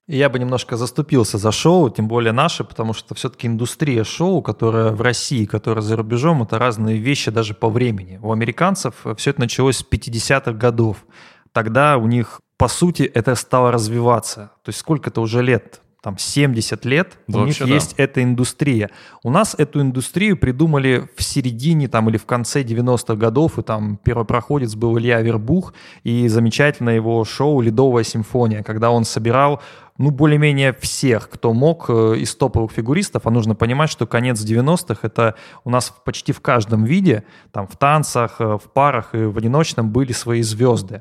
[0.08, 4.90] Я бы немножко заступился за шоу, тем более наши, потому что все-таки индустрия шоу, которая
[4.92, 8.18] в России, которая за рубежом, это разные вещи даже по времени.
[8.22, 11.04] У американцев все это началось с 50-х годов.
[11.52, 14.52] Тогда у них, по сути, это стало развиваться.
[14.64, 15.82] То есть сколько-то уже лет?
[16.00, 17.66] Там 70 лет Да у них да.
[17.66, 18.88] есть эта индустрия.
[19.24, 23.98] У нас эту индустрию придумали в середине там, или в конце 90-х годов, и там
[23.98, 29.60] первопроходец был Илья Вербух, и замечательное его шоу «Ледовая симфония», когда он собирал
[29.98, 35.00] ну, более-менее всех, кто мог э, из топовых фигуристов, а нужно понимать, что конец 90-х
[35.02, 35.34] это
[35.64, 39.90] у нас почти в каждом виде, там в танцах, э, в парах и в одиночном
[39.90, 41.00] были свои звезды.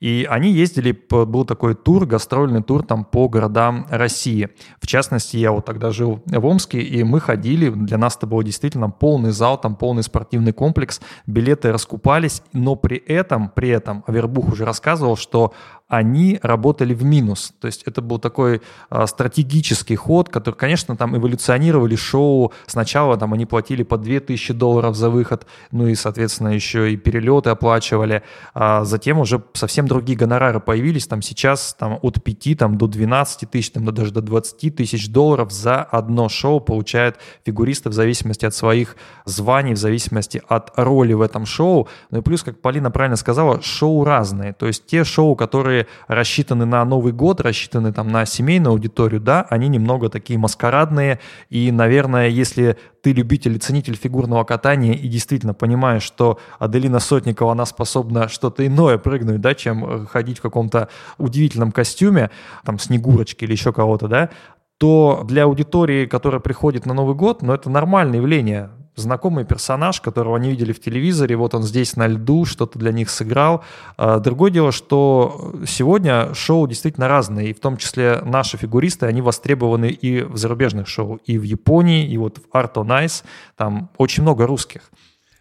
[0.00, 4.48] И они ездили, был такой тур, гастрольный тур там по городам России.
[4.80, 8.42] В частности, я вот тогда жил в Омске, и мы ходили, для нас это было
[8.42, 14.52] действительно полный зал, там полный спортивный комплекс, билеты раскупались, но при этом, при этом, Авербух
[14.52, 15.52] уже рассказывал, что
[15.88, 17.54] они работали в минус.
[17.60, 18.60] То есть это был такой
[18.90, 22.52] а, стратегический ход, который, конечно, там эволюционировали шоу.
[22.66, 27.50] Сначала там они платили по 2000 долларов за выход, ну и, соответственно, еще и перелеты
[27.50, 28.22] оплачивали.
[28.52, 31.06] А затем уже совсем другие гонорары появились.
[31.06, 35.50] Там сейчас там, от 5 там, до 12 тысяч, там, даже до 20 тысяч долларов
[35.50, 37.16] за одно шоу получают
[37.46, 41.88] фигуристы в зависимости от своих званий, в зависимости от роли в этом шоу.
[42.10, 44.52] Ну и плюс, как Полина правильно сказала, шоу разные.
[44.52, 49.20] То есть те шоу, которые которые рассчитаны на Новый год, рассчитаны там на семейную аудиторию,
[49.20, 51.18] да, они немного такие маскарадные.
[51.50, 57.52] И, наверное, если ты любитель и ценитель фигурного катания и действительно понимаешь, что Аделина Сотникова,
[57.52, 62.30] она способна что-то иное прыгнуть, да, чем э, ходить в каком-то удивительном костюме,
[62.64, 64.30] там, Снегурочки или еще кого-то, да,
[64.78, 70.36] то для аудитории, которая приходит на Новый год, ну, это нормальное явление знакомый персонаж, которого
[70.36, 73.64] они видели в телевизоре, вот он здесь на льду, что-то для них сыграл.
[73.96, 79.22] А, другое дело, что сегодня шоу действительно разные, и в том числе наши фигуристы, они
[79.22, 83.24] востребованы и в зарубежных шоу, и в Японии, и вот в Art on Ice,
[83.56, 84.82] там очень много русских.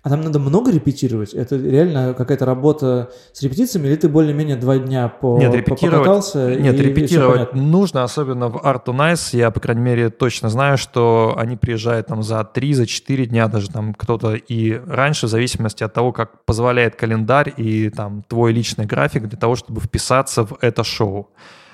[0.03, 1.33] А нам надо много репетировать?
[1.33, 6.75] Это реально какая-то работа с репетициями, или ты более-менее два дня по Нет, репетировать, нет,
[6.75, 9.35] и, репетировать нужно, особенно в Art to Nice.
[9.37, 13.47] Я, по крайней мере, точно знаю, что они приезжают там за три, за четыре дня,
[13.47, 18.53] даже там кто-то и раньше, в зависимости от того, как позволяет календарь и там твой
[18.53, 21.29] личный график для того, чтобы вписаться в это шоу.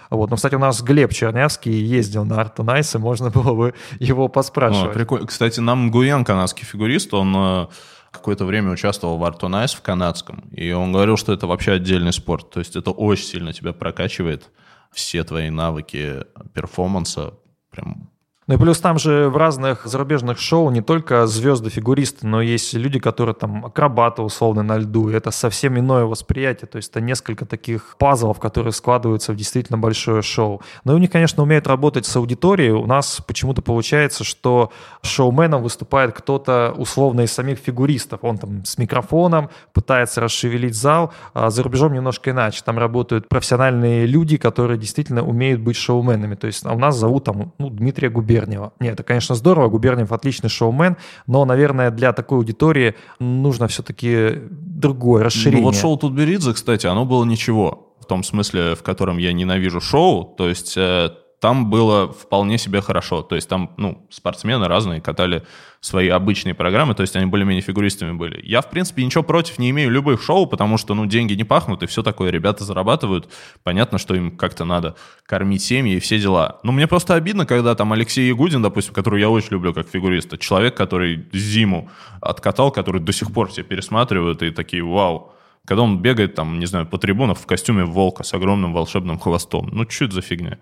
[0.09, 0.30] Вот.
[0.30, 3.74] Но, кстати, у нас Глеб Чернявский ездил на Art on Ice, и можно было бы
[3.99, 4.91] его поспрашивать.
[4.91, 5.28] О, прикольно.
[5.28, 7.67] Кстати, Нам Нгуен, канадский фигурист, он э,
[8.14, 11.74] какое-то время участвовал в Art on Ice в канадском, и он говорил, что это вообще
[11.74, 14.51] отдельный спорт, то есть это очень сильно тебя прокачивает,
[14.91, 17.34] все твои навыки перформанса
[17.72, 18.12] прям
[18.47, 22.99] ну и плюс там же в разных зарубежных шоу не только звезды-фигуристы, но есть люди,
[22.99, 25.09] которые там акробаты условно на льду.
[25.09, 26.67] И это совсем иное восприятие.
[26.67, 30.61] То есть это несколько таких пазлов, которые складываются в действительно большое шоу.
[30.83, 32.71] Но и у них, конечно, умеют работать с аудиторией.
[32.71, 34.71] У нас почему-то получается, что
[35.01, 38.19] шоуменом выступает кто-то условно из самих фигуристов.
[38.23, 41.13] Он там с микрофоном пытается расшевелить зал.
[41.33, 42.61] А за рубежом немножко иначе.
[42.65, 46.35] Там работают профессиональные люди, которые действительно умеют быть шоуменами.
[46.35, 48.73] То есть а у нас зовут там ну, Дмитрия Губернова Губерниева.
[48.79, 55.23] Нет, это, конечно, здорово, Губерниев отличный шоумен, но, наверное, для такой аудитории нужно все-таки другое
[55.23, 55.61] расширение.
[55.61, 57.95] Ну вот шоу Тутберидзе, кстати, оно было ничего.
[57.99, 61.09] В том смысле, в котором я ненавижу шоу, то есть э,
[61.43, 63.21] там было вполне себе хорошо.
[63.21, 65.43] То есть там, ну, спортсмены разные катали
[65.81, 68.39] свои обычные программы, то есть они более-менее фигуристами были.
[68.45, 71.83] Я, в принципе, ничего против не имею любых шоу, потому что, ну, деньги не пахнут,
[71.83, 73.27] и все такое, ребята зарабатывают.
[73.61, 76.61] Понятно, что им как-то надо кормить семьи и все дела.
[76.63, 80.37] Но мне просто обидно, когда там Алексей Ягудин, допустим, которого я очень люблю как фигуриста,
[80.37, 81.89] человек, который зиму
[82.21, 85.33] откатал, который до сих пор все пересматривают и такие, вау,
[85.65, 89.67] когда он бегает там, не знаю, по трибунам в костюме волка с огромным волшебным хвостом.
[89.73, 90.57] Ну, что это за фигня?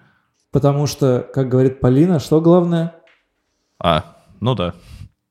[0.51, 2.95] Потому что, как говорит Полина, что главное?
[3.79, 4.73] А, ну да.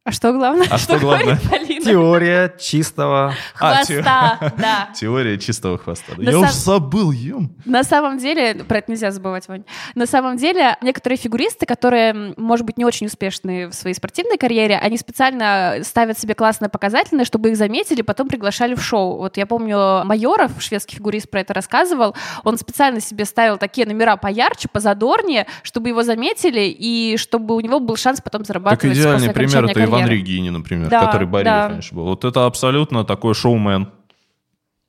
[0.05, 0.67] А что главное?
[0.71, 1.39] А что, что главное?
[1.85, 4.89] Теория чистого хвоста, а, да.
[4.95, 6.13] Теория чистого хвоста.
[6.17, 6.43] На Я сам...
[6.43, 7.55] уж забыл, ем.
[7.65, 9.65] На самом деле, про это нельзя забывать, Вань.
[9.95, 14.77] На самом деле, некоторые фигуристы, которые, может быть, не очень успешны в своей спортивной карьере,
[14.79, 19.19] они специально ставят себе классные показательные, чтобы их заметили, потом приглашали в шоу.
[19.19, 22.15] Вот я помню, Майоров, шведский фигурист, про это рассказывал.
[22.45, 27.81] Он специально себе ставил такие номера поярче, позадорнее, чтобы его заметили и чтобы у него
[27.81, 31.70] был шанс потом зарабатывать Так идеальный пример это Иван Регини, например, да, который Борис да.
[31.71, 32.05] Раньше был.
[32.05, 33.89] Вот это абсолютно такой шоумен.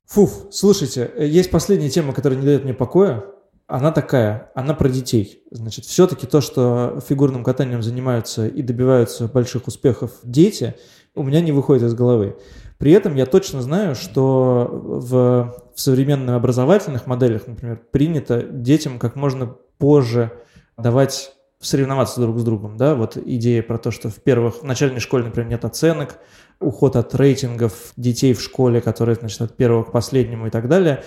[0.08, 3.24] Фуф, слушайте, есть последняя тема, которая не дает мне покоя.
[3.68, 5.44] Она такая, она про детей.
[5.52, 10.76] Значит, все-таки то, что фигурным катанием занимаются и добиваются больших успехов дети,
[11.16, 12.36] у меня не выходит из головы.
[12.78, 19.16] При этом я точно знаю, что в, в современных образовательных моделях, например, принято детям как
[19.16, 20.32] можно позже
[20.78, 24.99] давать соревноваться друг с другом, да, вот идея про то, что в первых, в начальной
[24.99, 26.20] школе, например, нет оценок,
[26.59, 31.03] уход от рейтингов детей в школе, которые, значит, от первого к последнему и так далее,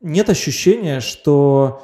[0.00, 1.82] нет ощущения, что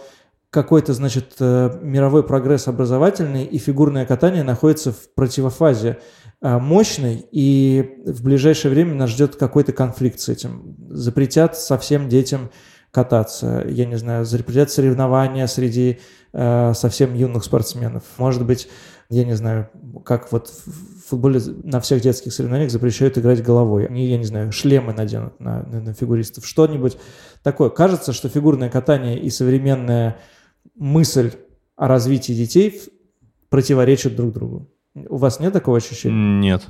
[0.51, 5.99] какой-то, значит, э, мировой прогресс образовательный и фигурное катание находится в противофазе
[6.43, 10.77] э, мощной, и в ближайшее время нас ждет какой-то конфликт с этим.
[10.91, 12.51] Запретят совсем детям
[12.93, 15.99] кататься, я не знаю, запретят соревнования среди
[16.33, 18.05] э, совсем юных спортсменов.
[18.19, 18.69] Может быть,
[19.09, 19.71] я не знаю,
[20.05, 23.87] как вот в футболе на всех детских соревнованиях запрещают играть головой.
[23.87, 26.47] Они, я не знаю, шлемы наденут на, на, на фигуристов.
[26.47, 26.99] Что-нибудь
[27.43, 27.71] такое.
[27.71, 30.19] Кажется, что фигурное катание и современная
[30.77, 31.33] мысль
[31.77, 32.81] о развитии детей
[33.49, 34.69] противоречат друг другу.
[34.95, 36.15] У вас нет такого ощущения?
[36.15, 36.67] Нет.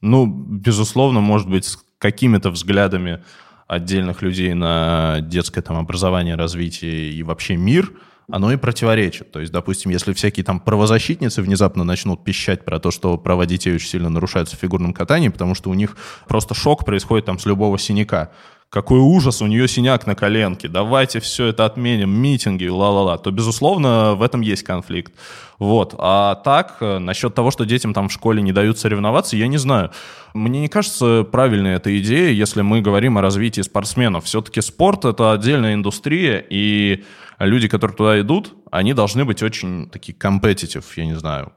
[0.00, 3.22] Ну, безусловно, может быть, с какими-то взглядами
[3.66, 7.92] отдельных людей на детское там образование, развитие и вообще мир,
[8.30, 9.30] оно и противоречит.
[9.30, 13.74] То есть, допустим, если всякие там правозащитницы внезапно начнут пищать про то, что права детей
[13.74, 15.96] очень сильно нарушаются в фигурном катании, потому что у них
[16.28, 18.30] просто шок происходит там с любого синяка,
[18.70, 24.14] какой ужас, у нее синяк на коленке, давайте все это отменим, митинги, ла-ла-ла, то, безусловно,
[24.14, 25.14] в этом есть конфликт.
[25.58, 25.94] Вот.
[25.98, 29.56] А так, э, насчет того, что детям там в школе не дают соревноваться, я не
[29.56, 29.92] знаю.
[30.34, 34.24] Мне не кажется правильной эта идея, если мы говорим о развитии спортсменов.
[34.24, 37.04] Все-таки спорт— это отдельная индустрия, и
[37.38, 41.52] люди, которые туда идут, они должны быть очень такие competitive, я не знаю,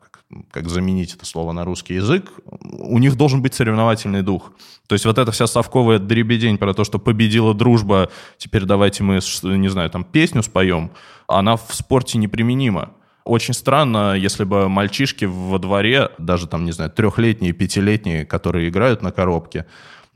[0.52, 4.52] как заменить это слово на русский язык, у них должен быть соревновательный дух.
[4.88, 9.20] То есть вот эта вся совковая дребедень про то, что победила дружба, теперь давайте мы,
[9.44, 10.92] не знаю, там песню споем,
[11.28, 12.92] она в спорте неприменима.
[13.26, 19.02] Очень странно, если бы мальчишки во дворе, даже там, не знаю, трехлетние, пятилетние, которые играют
[19.02, 19.66] на коробке,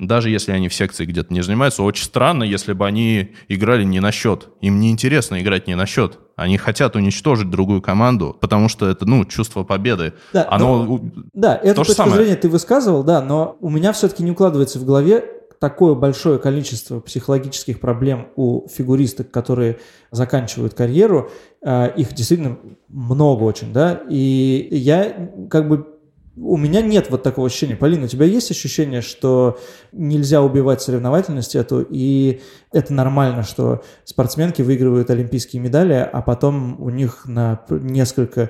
[0.08, 4.00] даже если они в секции где-то не занимаются, очень странно, если бы они играли не
[4.00, 4.50] на счет.
[4.62, 6.20] Им не интересно играть не на счет.
[6.36, 10.14] Они хотят уничтожить другую команду, потому что это, ну, чувство победы.
[10.34, 10.84] Да, Оно...
[10.84, 11.02] но,
[11.34, 12.18] да это то точку самое.
[12.18, 15.24] зрения ты высказывал, да, но у меня все-таки не укладывается в голове
[15.64, 19.80] такое большое количество психологических проблем у фигуристок, которые
[20.12, 21.32] заканчивают карьеру,
[21.62, 22.58] э, их действительно
[22.90, 25.93] много очень, да, и я как бы
[26.36, 27.76] у меня нет вот такого ощущения.
[27.76, 29.60] Полина, у тебя есть ощущение, что
[29.92, 36.90] нельзя убивать соревновательность эту, и это нормально, что спортсменки выигрывают олимпийские медали, а потом у
[36.90, 38.50] них на несколько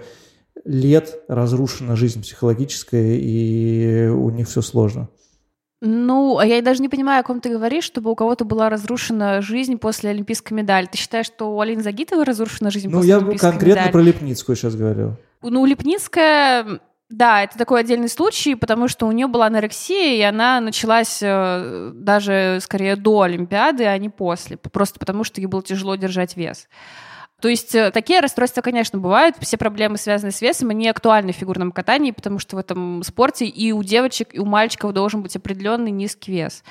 [0.64, 5.10] лет разрушена жизнь психологическая, и у них все сложно?
[5.86, 9.42] Ну, а я даже не понимаю, о ком ты говоришь, чтобы у кого-то была разрушена
[9.42, 10.88] жизнь после олимпийской медали.
[10.90, 13.60] Ты считаешь, что у Алины Загитовой разрушена жизнь ну, после олимпийской медали?
[13.60, 15.18] Ну, я конкретно про Лепницкую сейчас говорил.
[15.42, 16.80] Ну, Лепницкая
[17.10, 21.92] да, это такой отдельный случай, потому что у нее была анорексия, и она началась э,
[21.94, 26.68] даже скорее до Олимпиады, а не после, просто потому что ей было тяжело держать вес.
[27.44, 29.36] То есть э, такие расстройства, конечно, бывают.
[29.42, 33.46] Все проблемы, связанные с весом, они актуальны в фигурном катании, потому что в этом спорте
[33.46, 36.64] и у девочек, и у мальчиков должен быть определенный низкий вес.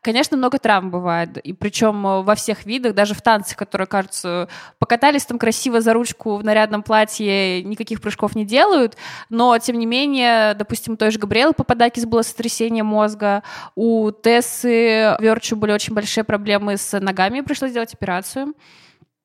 [0.00, 4.48] Конечно, много травм бывает, и причем э, во всех видах, даже в танцах, которые, кажется,
[4.80, 8.96] покатались там красиво за ручку в нарядном платье, никаких прыжков не делают,
[9.28, 13.44] но, тем не менее, допустим, той же Габриэлы Пападакис было сотрясение мозга,
[13.76, 18.54] у Тессы Верчу были очень большие проблемы с ногами, пришлось делать операцию.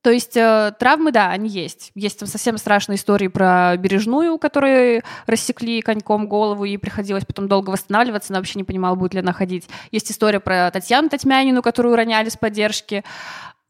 [0.02, 1.92] То есть э, травмы, да, они есть.
[1.94, 7.70] Есть там совсем страшные истории про Бережную, которой рассекли коньком голову, и приходилось потом долго
[7.70, 9.68] восстанавливаться, она вообще не понимала, будет ли она ходить.
[9.92, 13.04] Есть история про Татьяну Татьмянину, которую роняли с поддержки.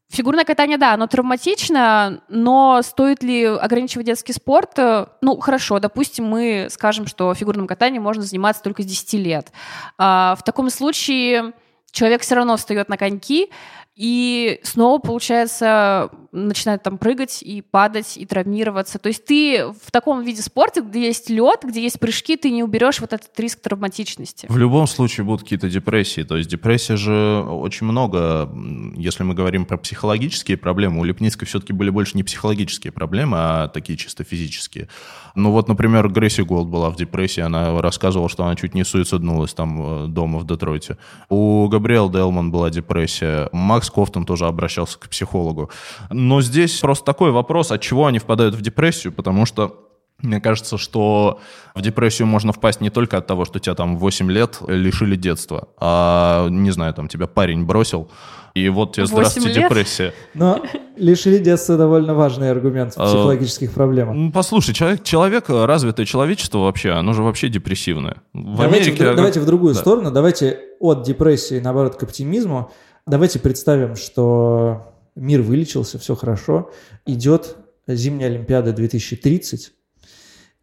[0.08, 4.78] Фигурное катание, да, оно травматично, но стоит ли ограничивать детский спорт?
[5.22, 9.52] Ну, хорошо, допустим, мы скажем, что фигурным катанием можно заниматься только с 10 лет.
[9.96, 11.54] А, в таком случае
[11.92, 13.50] человек все равно встает на коньки,
[13.94, 18.98] и снова, получается, начинает там прыгать и падать, и травмироваться.
[18.98, 22.62] То есть ты в таком виде спорта, где есть лед, где есть прыжки, ты не
[22.62, 24.46] уберешь вот этот риск травматичности.
[24.48, 26.22] В любом случае будут какие-то депрессии.
[26.22, 28.50] То есть депрессия же очень много,
[28.96, 33.68] если мы говорим про психологические проблемы, у Лепницкой все-таки были больше не психологические проблемы, а
[33.68, 34.88] такие чисто физические.
[35.34, 39.52] Ну вот, например, Грейси Голд была в депрессии, она рассказывала, что она чуть не суициднулась
[39.52, 40.96] там э, дома в Детройте.
[41.28, 45.70] У Габриэль Дейлман была депрессия, Макс Ковтун тоже обращался к психологу.
[46.10, 49.88] Но здесь просто такой вопрос, от чего они впадают в депрессию, потому что
[50.22, 51.40] мне кажется, что
[51.74, 55.68] в депрессию можно впасть не только от того, что тебя там 8 лет лишили детства,
[55.78, 58.08] а, не знаю, там тебя парень бросил,
[58.54, 59.68] и вот тебе здравствуйте лет?
[59.68, 60.14] депрессия.
[60.34, 60.62] Но
[60.96, 64.14] лишили детства довольно важный аргумент в а, психологических проблемах.
[64.14, 68.18] Ну, послушай, человек, человек, развитое человечество вообще, оно же вообще депрессивное.
[68.32, 69.12] В давайте, Америке...
[69.12, 69.80] В, давайте в другую да.
[69.80, 72.70] сторону, давайте от депрессии, наоборот, к оптимизму.
[73.06, 76.70] Давайте представим, что мир вылечился, все хорошо,
[77.04, 79.72] идет зимняя Олимпиада 2030.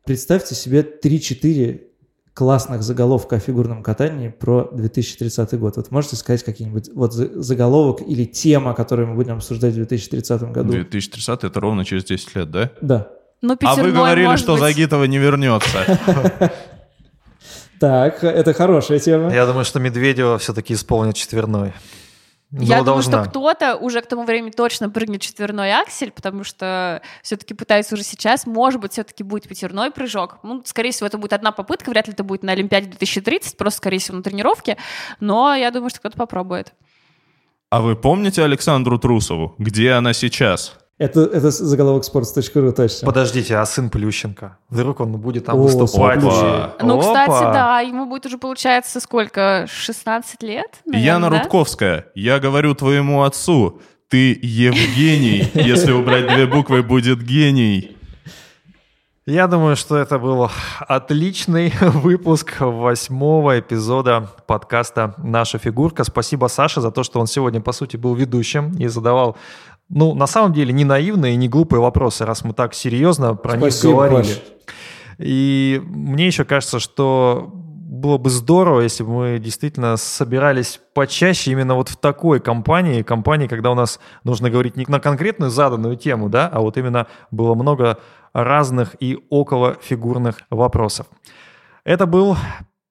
[0.05, 1.81] Представьте себе 3-4
[2.33, 5.75] классных заголовка о фигурном катании про 2030 год.
[5.75, 10.71] Вот можете сказать какие-нибудь вот заголовок или тема, которую мы будем обсуждать в 2030 году?
[10.71, 12.71] 2030 это ровно через 10 лет, да?
[12.79, 13.09] Да.
[13.41, 14.61] Ну, а вы говорили, что быть...
[14.61, 16.53] Загитова не вернется.
[17.79, 19.33] Так, это хорошая тема.
[19.33, 21.71] Я думаю, что Медведева все-таки исполнит четверной.
[22.51, 23.21] Но Я думаю, должна.
[23.21, 28.03] что кто-то уже к тому времени точно прыгнет четверной аксель, потому что все-таки пытаются уже
[28.03, 28.47] сейчас.
[28.47, 30.39] Может быть, все-таки будет пятерной прыжок.
[30.41, 33.77] Ну, скорее всего, это будет одна попытка, вряд ли это будет на Олимпиаде 2030, просто,
[33.77, 34.77] скорее всего, на тренировке.
[35.19, 36.73] Но я думаю, что кто-то попробует.
[37.69, 39.53] А вы помните Александру Трусову?
[39.59, 40.75] Где она сейчас?
[40.99, 43.05] Это, это заголовок sports.ru точно.
[43.05, 44.57] Подождите, а сын Плющенко?
[44.69, 46.19] Вдруг он будет там О, выступать?
[46.19, 46.73] сын Опа.
[46.81, 47.53] Ну, кстати, Опа.
[47.53, 49.65] да, ему будет уже, получается, сколько?
[49.69, 50.67] 16 лет?
[50.85, 51.39] наверное, Яна да?
[51.39, 55.49] Рудковская, я говорю твоему отцу, ты Евгений.
[55.53, 57.95] Если убрать две буквы, будет гений.
[59.25, 66.03] Я думаю, что это был отличный выпуск восьмого эпизода подкаста «Наша фигурка».
[66.03, 69.37] Спасибо Саше за то, что он сегодня, по сути, был ведущим и задавал,
[69.89, 73.71] ну, на самом деле, не наивные, не глупые вопросы, раз мы так серьезно про них
[73.73, 74.23] Спасибо, говорили.
[74.23, 74.41] Паш.
[75.17, 81.75] И мне еще кажется, что было бы здорово, если бы мы действительно собирались почаще именно
[81.75, 86.29] вот в такой компании, компании, когда у нас нужно говорить не на конкретную заданную тему,
[86.29, 87.97] да, а вот именно было много
[88.31, 91.07] разных и околофигурных вопросов.
[91.83, 92.37] Это был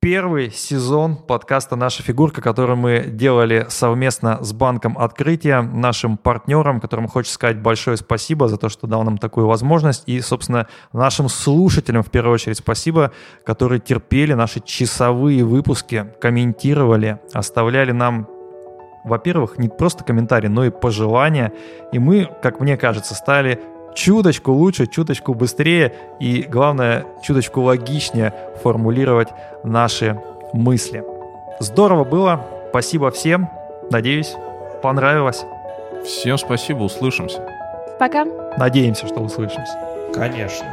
[0.01, 7.09] первый сезон подкаста «Наша фигурка», который мы делали совместно с Банком Открытия, нашим партнером, которому
[7.09, 12.03] хочется сказать большое спасибо за то, что дал нам такую возможность, и, собственно, нашим слушателям
[12.03, 13.13] в первую очередь спасибо,
[13.45, 18.29] которые терпели наши часовые выпуски, комментировали, оставляли нам
[19.05, 21.53] во-первых, не просто комментарии, но и пожелания.
[21.93, 23.59] И мы, как мне кажется, стали
[23.99, 28.33] чуточку лучше, чуточку быстрее и, главное, чуточку логичнее
[28.63, 29.29] формулировать
[29.65, 30.21] наши
[30.53, 31.05] мысли.
[31.59, 32.47] Здорово было.
[32.71, 33.49] Спасибо всем.
[33.91, 34.35] Надеюсь,
[34.83, 35.45] понравилось.
[36.05, 37.43] Всем спасибо, услышимся.
[37.99, 38.25] Пока.
[38.57, 39.77] Надеемся, что услышимся.
[40.15, 40.67] Конечно.